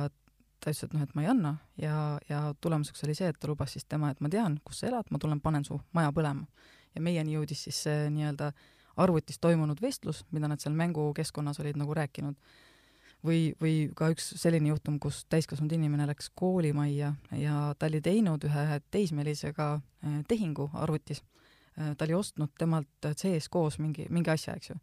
[0.59, 1.95] ta ütles, et noh, et ma ei anna ja,
[2.29, 5.09] ja tulemuseks oli see, et ta lubas siis tema, et ma tean, kus sa elad,
[5.13, 6.47] ma tulen, panen su maja põlema.
[6.95, 8.51] ja meieni jõudis siis see nii-öelda
[8.99, 12.35] arvutis toimunud vestlus, mida nad seal mängukeskkonnas olid nagu rääkinud
[13.25, 18.45] või, või ka üks selline juhtum, kus täiskasvanud inimene läks koolimajja ja ta oli teinud
[18.47, 21.23] ühe teismelisega eh, tehingu arvutis.
[21.77, 24.79] Eh, ta oli ostnud temalt sees koos mingi, mingi asja, eks ju.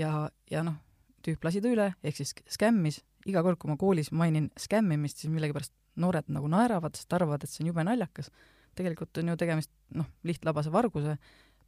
[0.00, 0.78] ja, ja noh,
[1.24, 5.32] tüüp lasi ta üle, ehk siis skämmis, iga kord, kui ma koolis mainin skämmimist, siis
[5.32, 8.30] millegipärast noored nagu naeravad, sest arvavad, et see on jube naljakas.
[8.74, 11.16] tegelikult on ju tegemist noh, lihtlabase varguse,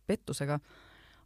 [0.06, 0.58] pettusega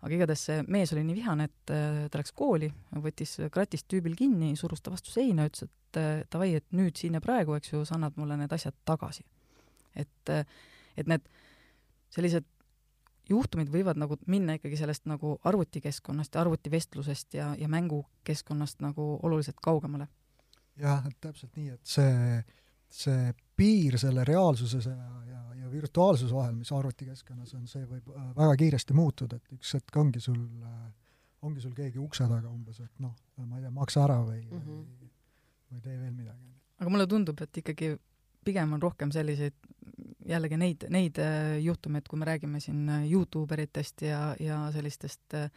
[0.00, 2.70] aga igatahes see mees oli nii vihane, et äh, ta läks kooli,
[3.04, 7.18] võttis kratist tüübil kinni, surus ta vastu seina, ütles, et äh, davai, et nüüd siin
[7.18, 9.26] ja praegu, eks ju, sa annad mulle need asjad tagasi.
[9.98, 10.46] et, äh,
[10.96, 11.26] et need
[12.14, 12.46] sellised
[13.30, 19.60] juhtumid võivad nagu minna ikkagi sellest nagu arvutikeskkonnast ja arvutivestlusest ja, ja mängukeskkonnast nagu oluliselt
[19.62, 20.08] kaugemale.
[20.80, 22.40] jah, täpselt nii, et see,
[22.88, 28.28] see piir selle reaalsuse ja, ja, ja virtuaalsuse vahel, mis arvutikeskkonnas on, see võib äh,
[28.36, 30.86] väga kiiresti muutuda, et üks hetk ongi sul, äh,
[31.46, 34.62] ongi sul keegi ukse taga umbes, et noh, ma ei tea, maksa ära või mm,
[34.62, 34.86] -hmm.
[35.00, 35.10] või,
[35.72, 36.54] või tee veel midagi.
[36.80, 37.92] aga mulle tundub, et ikkagi
[38.44, 39.56] pigem on rohkem selliseid,
[40.30, 45.50] jällegi neid, neid äh, juhtumeid, kui me räägime siin Youtube eritest ja, ja sellistest äh,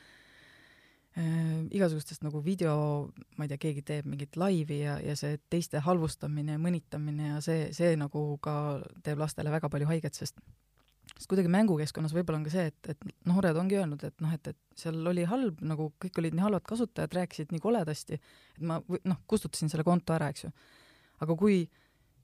[1.14, 6.56] igasugustest nagu video, ma ei tea, keegi teeb mingit laivi ja, ja see teiste halvustamine
[6.56, 8.56] ja mõnitamine ja see, see nagu ka
[9.06, 10.42] teeb lastele väga palju haiget, sest
[11.14, 14.50] sest kuidagi mängukeskkonnas võib-olla on ka see, et, et noored ongi öelnud, et noh, et,
[14.50, 18.80] et seal oli halb, nagu kõik olid nii halvad kasutajad, rääkisid nii koledasti, et ma
[18.82, 20.52] noh, kustutasin selle konto ära, eks ju.
[21.24, 21.60] aga kui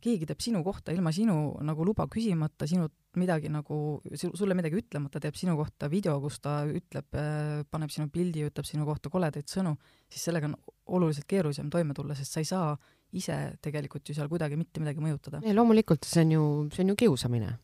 [0.02, 5.22] keegi teeb sinu kohta ilma sinu nagu luba küsimata, sinult midagi nagu, sulle midagi ütlemata,
[5.24, 9.50] teeb sinu kohta video, kus ta ütleb, äh, paneb sinu pildi, ütleb sinu kohta koledaid
[9.50, 9.76] sõnu,
[10.12, 10.58] siis sellega on
[11.00, 12.76] oluliselt keerulisem toime tulla, sest sa ei saa
[13.18, 15.42] ise tegelikult ju seal kuidagi mitte midagi mõjutada.
[15.42, 16.44] ei, loomulikult, see on ju,
[16.76, 17.56] see on ju kiusamine.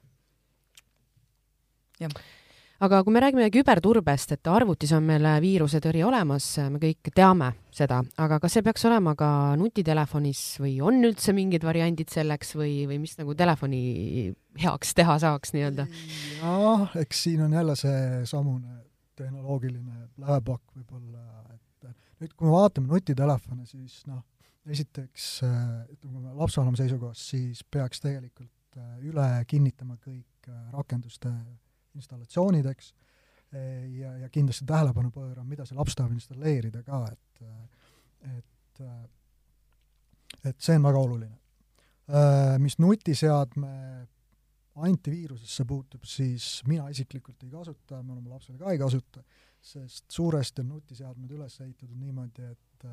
[2.01, 2.17] jah
[2.83, 8.01] aga kui me räägime küberturbest, et arvutis on meil viirusetõrje olemas, me kõik teame seda,
[8.21, 12.99] aga kas see peaks olema ka nutitelefonis või on üldse mingid variandid selleks või, või
[13.03, 15.87] mis nagu telefoni heaks teha saaks nii-öelda?
[16.41, 18.81] jah, eks siin on jälle seesamune
[19.15, 24.23] tehnoloogiline lävepakk võib-olla, et nüüd, kui me vaatame nutitelefone, siis noh,
[24.67, 28.51] esiteks ütleme, lapsevanema seisukohast, siis peaks tegelikult
[29.05, 31.64] üle kinnitama kõik rakenduste installatsioonid,
[31.95, 32.93] eks,
[33.99, 37.41] ja, ja kindlasti tähelepanu pöörama, mida see laps tahab installeerida ka, et
[38.35, 38.81] et
[40.45, 41.37] et see on väga oluline.
[42.61, 43.71] Mis nutiseadme
[44.75, 49.23] antiviirusesse puutub, siis mina isiklikult ei kasuta, me oma lapsele ka ei kasuta,
[49.63, 52.85] sest suuresti on nutiseadmed üles ehitatud niimoodi, et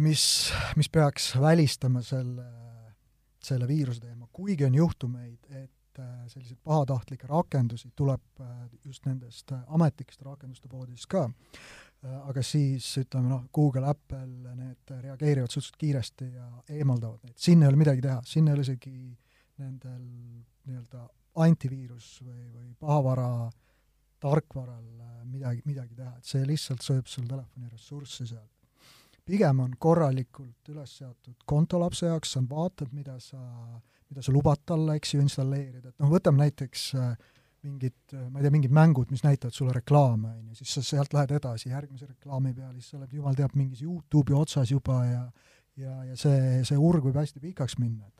[0.00, 0.22] mis,
[0.78, 2.46] mis peaks välistama selle,
[3.42, 8.46] selle viiruse teema, kuigi on juhtumeid, et et äh, selliseid pahatahtlikke rakendusi tuleb äh,
[8.84, 11.28] just nendest äh, ametlikest rakenduste poodidest ka,
[12.28, 17.70] aga siis ütleme noh, Google, Apple, need reageerivad suhteliselt kiiresti ja eemaldavad neid, siin ei
[17.70, 18.92] ole midagi teha, siin ei ole isegi
[19.58, 20.02] nendel
[20.68, 21.06] nii-öelda
[21.42, 23.30] antiviirus või, või pahavara
[24.22, 24.84] tarkvaral
[25.32, 28.46] midagi, midagi teha, et see lihtsalt sööb sul telefoni ressurssi seal.
[29.26, 34.34] pigem on korralikult üles seatud konto lapse jaoks, sa vaatad, mida sa äh, mida sa
[34.34, 37.14] lubad talle, eks ju, installeerida, et noh, võtame näiteks äh,
[37.66, 40.84] mingid, äh, ma ei tea, mingid mängud, mis näitavad sulle reklaame, on ju, siis sa
[40.94, 45.02] sealt lähed edasi järgmise reklaami peale, siis sa oled jumal teab mingis Youtube'i otsas juba
[45.08, 45.24] ja
[45.76, 48.06] ja, ja see, see urg võib hästi pikaks minna.
[48.06, 48.14] et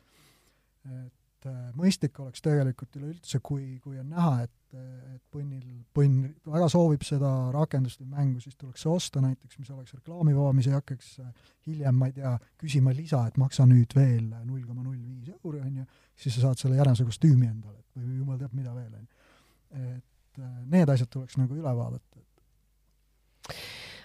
[1.06, 4.76] et äh, mõistlik oleks tegelikult üleüldse, kui, kui on näha, et,
[5.14, 5.62] et põnnil,
[5.96, 10.52] põnn väga soovib seda rakendust või mängu, siis tuleks see osta näiteks, mis oleks reklaamivaba,
[10.56, 11.30] mis ei hakkaks äh,
[11.68, 15.62] hiljem, ma ei tea, küsima lisa, et maksa nüüd veel null koma null viis euri,
[15.62, 15.88] on ju,
[16.24, 19.10] siis sa saad selle jänesega kostüümi endale, või jumal teab, mida veel, on ju.
[19.86, 23.64] et äh, need asjad tuleks nagu üle vaadata, et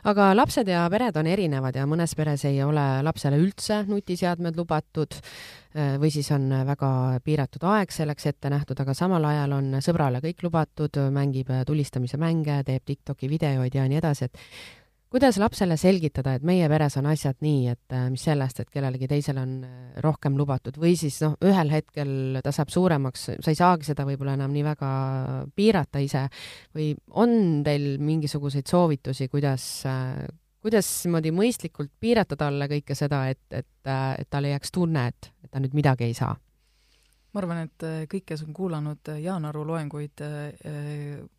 [0.10, 5.18] aga lapsed ja pered on erinevad ja mõnes peres ei ole lapsele üldse nutiseadmed lubatud
[5.18, 6.92] äh, või siis on väga
[7.24, 12.62] piiratud aeg selleks ette nähtud, aga samal ajal on sõbrale kõik lubatud, mängib tulistamise mänge,
[12.68, 14.81] teeb Tiktoki videoid ja nii edasi, et
[15.12, 19.10] kuidas lapsele selgitada, et meie peres on asjad nii, et äh, mis sellest, et kellelegi
[19.12, 23.60] teisele on äh, rohkem lubatud või siis noh, ühel hetkel ta saab suuremaks, sa ei
[23.60, 24.91] saagi seda võib-olla enam nii väga
[25.56, 26.24] piirata ise
[26.78, 30.24] või on teil mingisuguseid soovitusi, kuidas, äh,
[30.63, 35.32] kuidas niimoodi mõistlikult piirata talle kõike seda, et, et, et tal ei jääks tunne, et,
[35.43, 36.38] et ta nüüd midagi ei saa?
[37.32, 40.19] ma arvan, et kõik, kes on kuulanud Jaan Aru loenguid,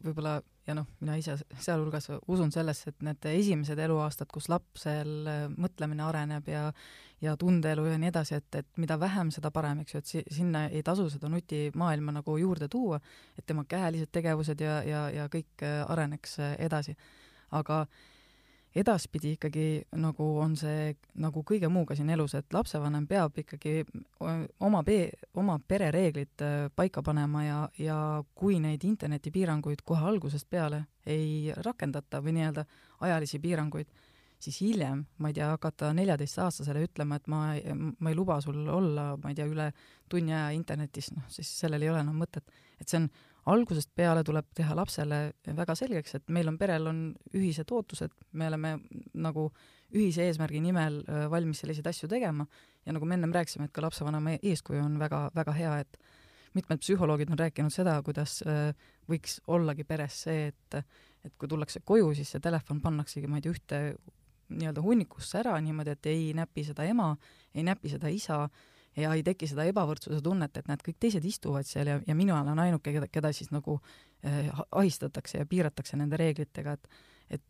[0.01, 5.47] võib-olla ja noh, mina ise sealhulgas usun sellesse, et need esimesed eluaastad, kus lapsel äh,
[5.57, 6.69] mõtlemine areneb ja
[7.23, 10.25] ja tundeelu ja nii edasi, et, et mida vähem, seda parem, eks ju, et si-,
[10.35, 12.99] sinna ei tasu seda nutimaailma nagu juurde tuua,
[13.39, 16.97] et tema käelised tegevused ja, ja, ja kõik äh, areneks äh, edasi.
[17.53, 18.12] aga äh,
[18.75, 19.67] edaspidi ikkagi
[20.01, 23.83] nagu on see nagu kõige muuga siin elus, et lapsevanem peab ikkagi
[24.61, 26.45] oma pe-, oma perereeglid
[26.77, 27.99] paika panema ja, ja
[28.35, 32.65] kui neid internetipiiranguid kohe algusest peale ei rakendata või nii-öelda
[33.03, 33.89] ajalisi piiranguid,
[34.43, 37.43] siis hiljem, ma ei tea, hakata neljateistaastasele ütlema, et ma,
[37.99, 39.69] ma ei luba sul olla, ma ei tea, üle
[40.11, 42.49] tunni aja internetis, noh siis sellel ei ole enam mõtet.
[42.81, 43.11] et see on
[43.51, 45.21] algusest peale tuleb teha lapsele
[45.57, 48.77] väga selgeks, et meil on perel on ühised ootused, me oleme
[49.15, 49.49] nagu
[49.93, 52.47] ühise eesmärgi nimel äh, valmis selliseid asju tegema.
[52.87, 55.99] Ja nagu me ennem rääkisime, et ka lapsevanema eeskuju on väga, väga hea, et
[56.55, 58.73] mitmed psühholoogid on rääkinud seda, kuidas äh,
[59.11, 60.83] võiks ollagi peres see, et
[61.23, 63.79] et kui tullakse koju, siis see telefon pannaksegi, ma ei tea, ühte
[64.53, 67.13] nii-öelda hunnikusse ära niimoodi, et ei näpi seda ema,
[67.55, 68.41] ei näpi seda isa,
[68.97, 72.41] ja ei teki seda ebavõrdsuse tunnet, et näed, kõik teised istuvad seal ja, ja mina
[72.41, 73.79] olen ainuke, keda, keda siis nagu
[74.25, 77.03] eh, ahistatakse ja piiratakse nende reeglitega, et
[77.33, 77.43] et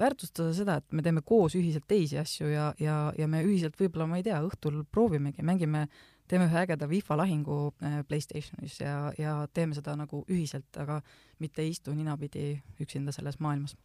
[0.00, 4.08] väärtustada seda, et me teeme koos ühiselt teisi asju ja, ja, ja me ühiselt võib-olla,
[4.10, 5.86] ma ei tea, õhtul proovimegi, mängime,
[6.28, 11.00] teeme ühe ägeda FIFA lahingu eh, Playstationis ja, ja teeme seda nagu ühiselt, aga
[11.40, 13.76] mitte ei istu ninapidi üksinda selles maailmas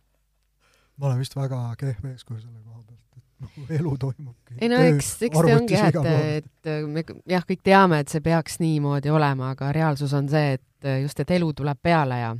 [0.97, 4.57] ma olen vist väga kehv eeskuju selle koha pealt, et nagu elu toimubki.
[4.59, 7.05] ei no eks, eks see ongi jah, et, et me
[7.35, 11.35] jah, kõik teame, et see peaks niimoodi olema, aga reaalsus on see, et just, et
[11.37, 12.35] elu tuleb peale ja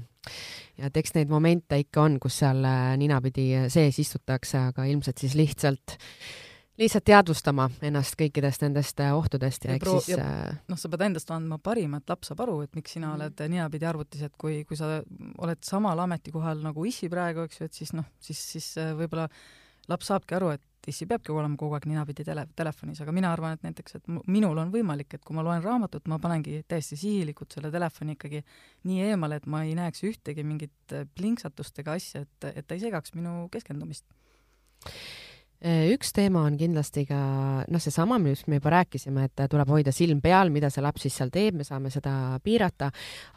[0.76, 2.66] ja et eks neid momente ikka on, kus seal
[3.00, 5.96] ninapidi sees istutakse, aga ilmselt siis lihtsalt
[6.80, 11.06] lihtsalt teadvustama ennast kõikidest nendest äh, ohtudest ja, ja eks siis äh, noh, sa pead
[11.08, 13.18] endast andma parima, et laps saab aru, et miks sina mm.
[13.18, 14.98] oled ninapidi arvutis, et kui, kui sa
[15.44, 19.30] oled samal ametikohal nagu issi praegu, eks ju, et siis noh, siis, siis äh, võib-olla
[19.92, 23.56] laps saabki aru, et issi peabki olema kogu aeg ninapidi tele, telefonis, aga mina arvan,
[23.56, 27.56] et näiteks, et minul on võimalik, et kui ma loen raamatut, ma panengi täiesti sihilikult
[27.56, 28.44] selle telefoni ikkagi
[28.90, 32.84] nii eemale, et ma ei näeks ühtegi mingit plinksatust ega asja, et, et ta ei
[32.84, 34.06] segaks minu keskendumist
[35.66, 37.20] üks teema on kindlasti ka
[37.66, 41.16] noh, seesama, millest me juba rääkisime, et tuleb hoida silm peal, mida see laps siis
[41.18, 42.92] seal teeb, me saame seda piirata,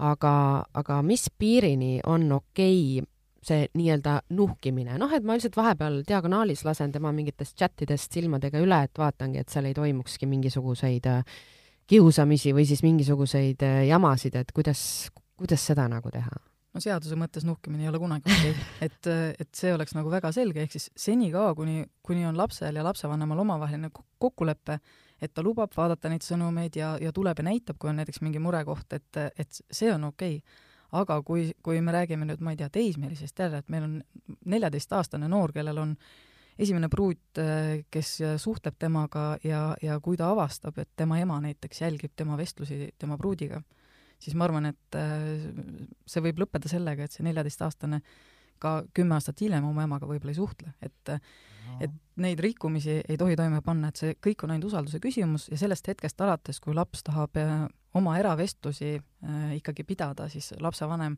[0.04, 0.34] aga,
[0.76, 3.14] aga mis piirini on okei okay
[3.48, 8.82] see nii-öelda nuhkimine, noh, et ma lihtsalt vahepeal diagonaalis lasen tema mingitest chatidest silmadega üle,
[8.84, 11.38] et vaatangi, et seal ei toimukski mingisuguseid äh,
[11.88, 14.82] kiusamisi või siis mingisuguseid äh, jamasid, et kuidas,
[15.38, 18.68] kuidas seda nagu teha no seaduse mõttes nuhkimine ei ole kunagi okei okay.
[18.86, 19.10] et,
[19.44, 23.42] et see oleks nagu väga selge, ehk siis senikaua, kuni, kuni on lapsel ja lapsevanemal
[23.44, 24.78] omavaheline kokkulepe,
[25.22, 28.42] et ta lubab vaadata neid sõnumeid ja, ja tuleb ja näitab, kui on näiteks mingi
[28.42, 30.64] murekoht, et, et see on okei okay.
[31.00, 34.00] aga kui, kui me räägime nüüd, ma ei tea, teismelisest jälle, et meil on
[34.48, 35.96] neljateistaastane noor, kellel on
[36.58, 37.38] esimene pruut,
[37.90, 42.88] kes suhtleb temaga ja, ja kui ta avastab, et tema ema näiteks jälgib tema vestlusi
[42.98, 43.62] tema pruudiga,
[44.18, 45.46] siis ma arvan, et äh,
[46.06, 48.02] see võib lõppeda sellega, et see neljateistaastane
[48.58, 51.76] ka kümme aastat hiljem oma emaga võib-olla ei suhtle, et no.
[51.84, 55.58] et neid rikkumisi ei tohi toime panna, et see kõik on ainult usalduse küsimus ja
[55.60, 57.66] sellest hetkest alates, kui laps tahab äh,
[57.98, 61.16] oma eravestlusi äh, ikkagi pidada, siis lapsevanem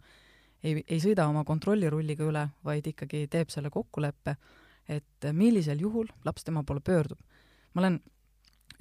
[0.63, 4.37] ei, ei sõida oma kontrollirulliga üle, vaid ikkagi teeb selle kokkuleppe,
[4.91, 7.21] et millisel juhul laps tema poole pöördub.
[7.75, 8.01] ma olen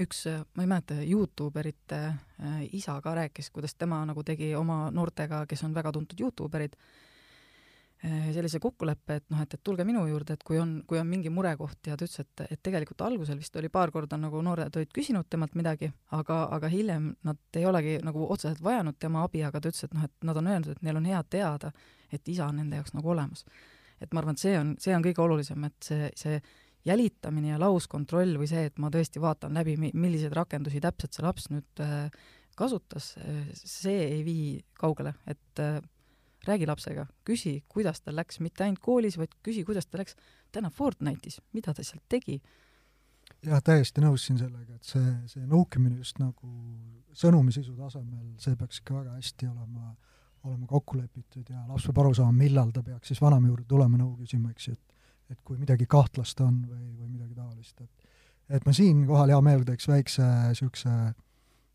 [0.03, 0.23] üks,
[0.55, 5.63] ma ei mäleta, Youtuberite äh, isa ka rääkis, kuidas tema nagu tegi oma noortega, kes
[5.67, 6.75] on väga tuntud Youtuberid,
[8.05, 11.07] äh, sellise kokkuleppe, et noh, et, et tulge minu juurde, et kui on, kui on
[11.07, 14.79] mingi murekoht ja ta ütles, et, et tegelikult algusel vist oli paar korda nagu noored
[14.79, 19.43] olid küsinud temalt midagi, aga, aga hiljem nad ei olegi nagu otseselt vajanud tema abi,
[19.43, 21.73] aga ta ütles, et noh, et nad on öelnud, et neil on hea teada,
[22.11, 23.45] et isa on nende jaoks nagu olemas.
[23.99, 26.39] et ma arvan, et see on, see on kõige olulisem, et see, see
[26.87, 31.49] jälitamine ja lauskontroll või see, et ma tõesti vaatan läbi, milliseid rakendusi täpselt see laps
[31.51, 32.09] nüüd äh,
[32.59, 34.45] kasutas, äh, see ei vii
[34.79, 35.79] kaugele, et äh,
[36.47, 40.15] räägi lapsega, küsi, kuidas tal läks, mitte ainult koolis, vaid küsi, kuidas ta läks
[40.55, 42.39] täna Fortnite'is, mida ta seal tegi.
[43.45, 46.49] jah, täiesti nõus siin sellega, et see, see nuukimine just nagu
[47.15, 49.93] sõnumi sisu tasemel, see peaks ikka väga hästi olema,
[50.47, 53.99] olema kokku lepitud ja laps peab aru saama, millal ta peaks siis vanema juurde tulema
[53.99, 54.98] nõu küsima, eks ju, et
[55.29, 58.09] et kui midagi kahtlast on või, või midagi taolist, et
[58.49, 60.93] et ma siinkohal hea meelega teeks väikse niisuguse,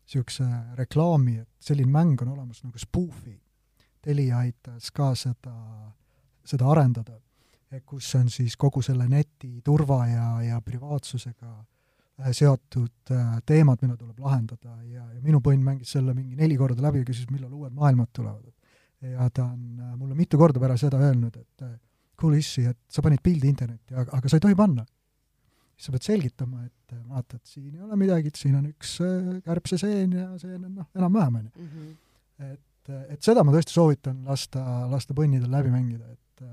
[0.05, 0.47] niisuguse
[0.79, 3.35] reklaami, et selline mäng on olemas nagu Spoofi.
[4.05, 5.53] Telia aitas ka seda,
[6.45, 7.15] seda arendada,
[7.87, 13.97] kus on siis kogu selle neti turva ja, ja privaatsusega äh, seotud äh, teemad, mida
[13.97, 17.51] tuleb lahendada ja, ja minu põnn mängis selle mingi neli korda läbi ja küsis, millal
[17.55, 18.53] uued maailmad tulevad.
[19.01, 21.65] ja ta on äh, mulle mitu korda pärast seda öelnud, et
[22.19, 24.85] kuule issi, et sa panid pildi internetti, aga, aga sa ei tohi panna.
[25.75, 28.69] siis sa pead selgitama, et äh, vaata, et siin ei ole midagi, et siin on
[28.69, 31.65] üks äh, kärbseseen ja see on noh, enam-vähem, on ju.
[31.65, 31.89] Mhm.
[32.53, 36.45] et, äh, et seda ma tõesti soovitan lasta, lasta põnnidel läbi mängida, et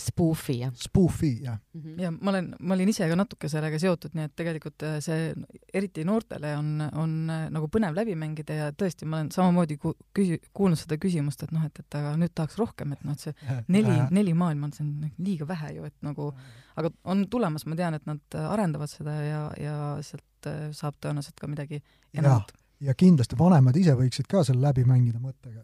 [0.00, 0.72] Spoofi, jah?
[0.74, 1.80] Spoofi, jah mm.
[1.80, 2.00] -hmm.
[2.02, 5.28] ja ma olen, ma olin ise ka natuke sellega seotud, nii et tegelikult äh, see
[5.74, 9.94] eriti noortele on, on äh, nagu põnev läbi mängida ja tõesti, ma olen samamoodi ku-,
[10.18, 13.28] küsi-, kuulnud seda küsimust, et noh, et, et aga nüüd tahaks rohkem, et noh, et
[13.28, 16.32] see neli, neli maailma on, see on liiga vähe ju, et nagu
[16.74, 21.38] aga on tulemas, ma tean, et nad arendavad seda ja, ja sealt äh, saab tõenäoliselt
[21.38, 21.78] ka midagi
[22.14, 22.50] enamat.
[22.82, 25.62] ja kindlasti vanemad ise võiksid ka selle läbi mängida mõttega.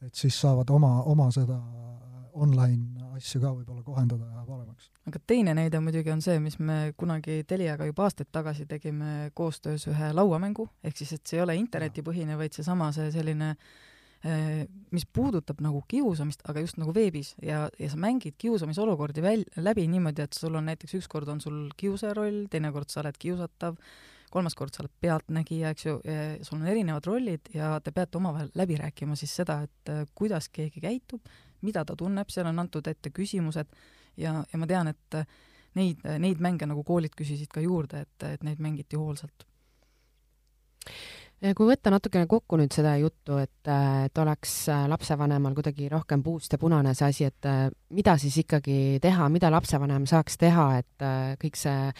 [0.00, 1.60] et siis saavad oma, oma seda
[2.32, 4.90] online asju ka võib-olla kohendada ja paremaks.
[5.08, 9.86] aga teine näide muidugi on see, mis me kunagi Teliaga juba aastaid tagasi tegime koostöös
[9.90, 13.50] ühe lauamängu, ehk siis et see ei ole internetipõhine, vaid seesama, see selline
[14.24, 19.48] eh, mis puudutab nagu kiusamist, aga just nagu veebis ja, ja sa mängid kiusamisolukordi väl-,
[19.60, 23.78] läbi niimoodi, et sul on näiteks ükskord on sul kiusaja roll, teinekord sa oled kiusatav,
[24.30, 25.98] kolmas kord sa oled pealtnägija, eks ju,
[26.46, 30.48] sul on erinevad rollid ja te peate omavahel läbi rääkima siis seda, et eh, kuidas
[30.52, 31.24] keegi käitub,
[31.66, 33.68] mida ta tunneb, seal on antud ette küsimused
[34.16, 35.20] ja, ja ma tean, et
[35.78, 39.46] neid, neid mänge nagu koolid küsisid ka juurde, et, et neid mängiti hoolsalt
[41.40, 43.68] kui võtta natukene kokku nüüd seda juttu, et,
[44.04, 44.52] et oleks
[44.92, 47.48] lapsevanemal kuidagi rohkem puust ja punane see asi, et
[47.96, 51.06] mida siis ikkagi teha, mida lapsevanem saaks teha, et
[51.40, 51.92] kõik see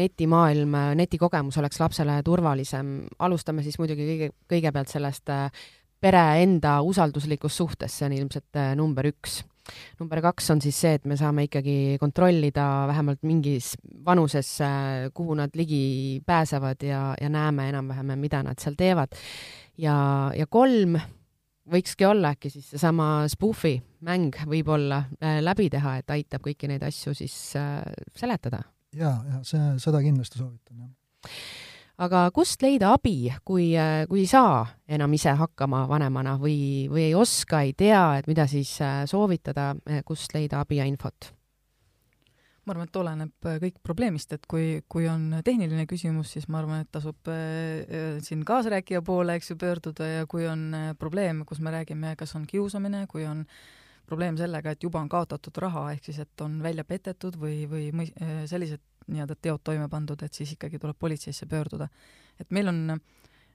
[0.00, 2.96] netimaailm, netikogemus oleks lapsele turvalisem.
[3.18, 5.34] alustame siis muidugi kõige, kõigepealt sellest
[6.06, 9.42] pere enda usalduslikust suhtest, see on ilmselt number üks
[9.98, 13.72] number kaks on siis see, et me saame ikkagi kontrollida vähemalt mingis
[14.06, 14.50] vanuses,
[15.16, 19.16] kuhu nad ligi pääsevad ja, ja näeme enam-vähem, mida nad seal teevad.
[19.78, 19.96] ja,
[20.36, 20.98] ja kolm
[21.70, 23.74] võikski olla äkki siis seesama spoofi
[24.06, 27.82] mäng võib-olla äh, läbi teha, et aitab kõiki neid asju siis äh,
[28.14, 28.62] seletada.
[28.94, 31.34] ja, ja see, seda kindlasti soovitan, jah
[32.02, 33.70] aga kust leida abi, kui,
[34.08, 38.46] kui ei saa enam ise hakkama vanemana või, või ei oska, ei tea, et mida
[38.50, 41.32] siis äh, soovitada, äh, kust leida abi ja infot?
[42.66, 46.58] ma arvan, et oleneb äh, kõik probleemist, et kui, kui on tehniline küsimus, siis ma
[46.60, 51.62] arvan, et tasub äh, siin kaasarääkija poole, eks ju, pöörduda ja kui on probleem, kus
[51.62, 53.44] me räägime, kas on kiusamine, kui on
[54.06, 58.10] probleem sellega, et juba on kaotatud raha, ehk siis et on välja petetud või, või
[58.50, 58.82] sellised
[59.12, 61.88] nii-öelda teod toime pandud, et siis ikkagi tuleb politseisse pöörduda.
[62.40, 63.00] et meil on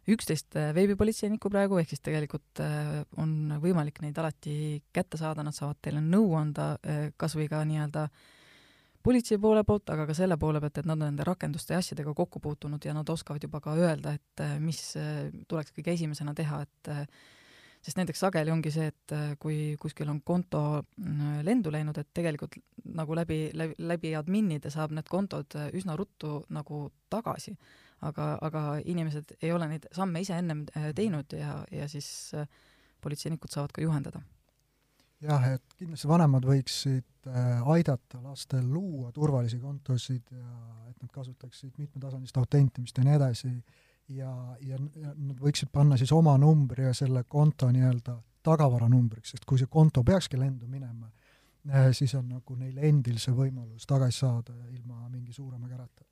[0.09, 5.55] üksteist äh, veebipolitseinikku praegu, ehk siis tegelikult äh, on võimalik neid alati kätte saada, nad
[5.55, 8.07] saavad teile nõu anda äh, kas või ka nii-öelda
[9.05, 12.13] politsei poole poolt, aga ka selle poole pealt, et nad on nende rakenduste ja asjadega
[12.17, 14.81] kokku puutunud ja nad oskavad juba ka öelda, et mis
[15.49, 16.91] tuleks kõige esimesena teha, et
[17.81, 22.11] sest näiteks sageli ongi see, et äh, kui kuskil on konto äh, lendu läinud, et
[22.13, 22.57] tegelikult
[22.93, 27.57] nagu läbi, läbi, läbi adminide saab need kontod äh, üsna ruttu nagu tagasi.
[28.01, 30.63] aga, aga inimesed ei ole neid samme ise ennem
[30.97, 32.31] teinud ja, ja siis
[33.01, 34.23] politseinikud saavad ka juhendada.
[35.21, 37.29] Jah, et kindlasti vanemad võiksid
[37.69, 40.55] aidata lastel luua turvalisi kontosid ja
[40.89, 43.53] et nad kasutaksid mitmetasandist autentimist ja nii edasi
[44.15, 44.31] ja,
[44.61, 49.69] ja, nad võiksid panna siis oma numbri ja selle konto nii-öelda tagavaranumbriks, sest kui see
[49.69, 51.11] konto peakski lendu minema,
[51.69, 56.10] eh, siis on nagu neil endil see võimalus tagasi saada ilma mingi suurema kärata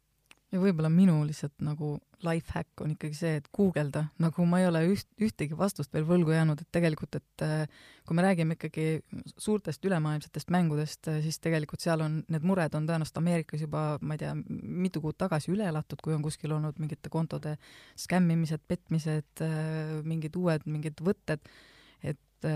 [0.50, 1.96] ja võib-olla minu lihtsalt nagu
[2.26, 6.08] life hack on ikkagi see, et guugelda, nagu ma ei ole üht, ühtegi vastust veel
[6.08, 8.88] võlgu jäänud, et tegelikult, et äh, kui me räägime ikkagi
[9.38, 14.18] suurtest ülemaailmsetest mängudest, äh, siis tegelikult seal on, need mured on tõenäoliselt Ameerikas juba, ma
[14.18, 17.56] ei tea, mitu kuud tagasi üle elatud, kui on kuskil olnud mingite kontode
[18.00, 21.46] skämmimised, petmised, äh, mingid uued mingid võtted,
[22.04, 22.48] et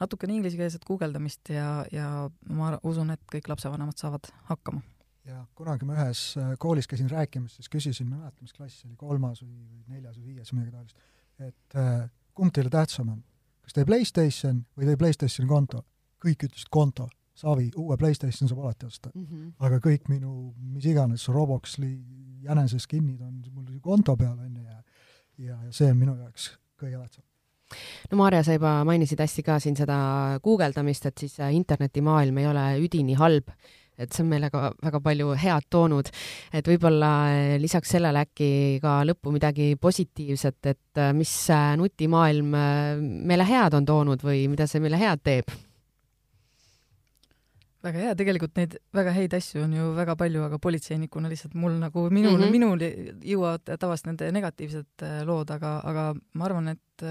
[0.00, 2.06] natukene inglisekeelset guugeldamist ja, ja
[2.48, 4.80] ma usun, et kõik lapsevanemad saavad hakkama
[5.28, 8.80] ja kunagi ma ühes äh, koolis käisin rääkimas, siis küsisin, ma ei mäleta, mis klass
[8.80, 11.06] see oli, kolmas või, või neljas või viies või midagi taolist,
[11.50, 12.08] et äh,
[12.38, 13.22] kumb teile tähtsam on,
[13.66, 15.84] kas teie Playstation või teie Playstationi konto?
[16.18, 17.04] kõik ütlesid konto,
[17.38, 19.26] savi, uue Playstationi saab alati osta mm.
[19.26, 19.52] -hmm.
[19.68, 21.92] aga kõik minu, mis iganes, Roboxli
[22.42, 24.78] jänese skin'id on mul konto peal, on ju, ja
[25.38, 27.24] ja, ja see on minu jaoks kõige tähtsam
[28.10, 29.98] no Maarja, sa juba mainisid hästi ka siin seda
[30.44, 33.52] guugeldamist, et siis äh, internetimaailm ei ole üdini halb
[33.98, 36.10] et see on meile ka väga palju head toonud.
[36.54, 38.50] et võib-olla eh, lisaks sellele äkki
[38.82, 41.32] ka lõppu midagi positiivset, et eh, mis
[41.82, 45.50] nutimaailm eh, meile head on toonud või mida see meile head teeb?
[47.88, 51.76] väga hea, tegelikult neid väga häid asju on ju väga palju, aga politseinikuna lihtsalt mul
[51.78, 52.50] nagu minul mm, -hmm.
[52.50, 52.88] minuni
[53.32, 57.06] jõuavad tavaliselt nende negatiivsed lood, aga, aga ma arvan, et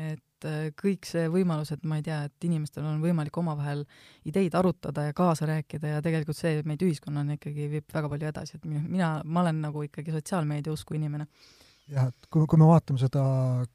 [0.00, 3.84] et et äh, kõik see võimalus, et ma ei tea, et inimestel on võimalik omavahel
[4.28, 8.56] ideid arutada ja kaasa rääkida ja tegelikult see meid ühiskonnana ikkagi viib väga palju edasi,
[8.56, 11.26] et mina, ma olen nagu ikkagi sotsiaalmeedia usku inimene.
[11.90, 13.22] jah, et kui, kui me vaatame seda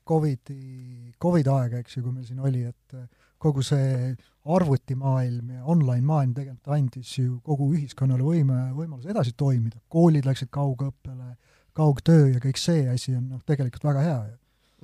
[0.07, 3.05] Covidi, Covidi aega, eks ju, kui meil siin oli, et äh,
[3.38, 10.26] kogu see arvutimaailm ja online-maailm tegelikult andis ju kogu ühiskonnale võime, võimaluse edasi toimida, koolid
[10.26, 11.36] läksid kaugõppele,
[11.76, 14.36] kaugtöö ja kõik see asi on noh, tegelikult väga hea ju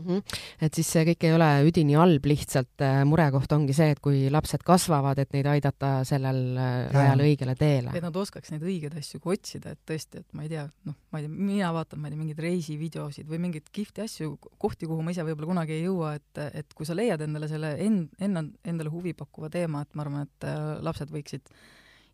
[0.01, 0.17] mm.
[0.17, 0.41] -hmm.
[0.67, 4.29] et siis see kõik ei ole üdini halb, lihtsalt äh, murekoht ongi see, et kui
[4.33, 7.95] lapsed kasvavad, et neid aidata sellel äh, ajal õigele teele.
[7.95, 10.97] et nad oskaks neid õigeid asju ka otsida, et tõesti, et ma ei tea, noh,
[11.11, 14.89] ma ei tea, mina vaatan, ma ei tea, mingeid reisivideosid või mingeid kihvti asju, kohti,
[14.89, 18.07] kuhu ma ise võib-olla kunagi ei jõua, et, et kui sa leiad endale selle en-,
[18.19, 21.53] enna, endale huvi pakkuva teema, et ma arvan, et äh, lapsed võiksid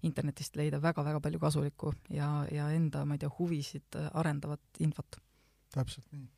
[0.06, 5.18] internetist leida väga-väga palju kasulikku ja, ja enda, ma ei tea, huvisid arendavat infot.
[5.74, 6.37] täpselt nii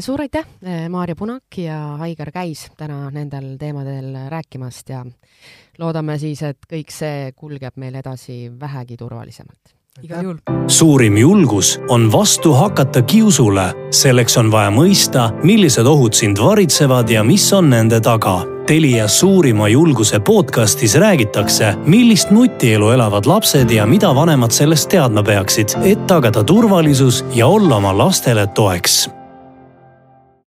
[0.00, 0.46] suur aitäh,
[0.88, 5.04] Maarja Punak ja Aigar Käis täna nendel teemadel rääkimast ja
[5.78, 10.38] loodame siis, et kõik see kulgeb meil edasi vähegi turvalisemalt igal juhul.
[10.68, 13.74] suurim julgus on vastu hakata kiusule.
[13.90, 18.42] selleks on vaja mõista, millised ohud sind varitsevad ja mis on nende taga.
[18.66, 25.76] Telia suurima julguse podcastis räägitakse, millist nutielu elavad lapsed ja mida vanemad sellest teadma peaksid,
[25.84, 29.23] et tagada turvalisus ja olla oma lastele toeks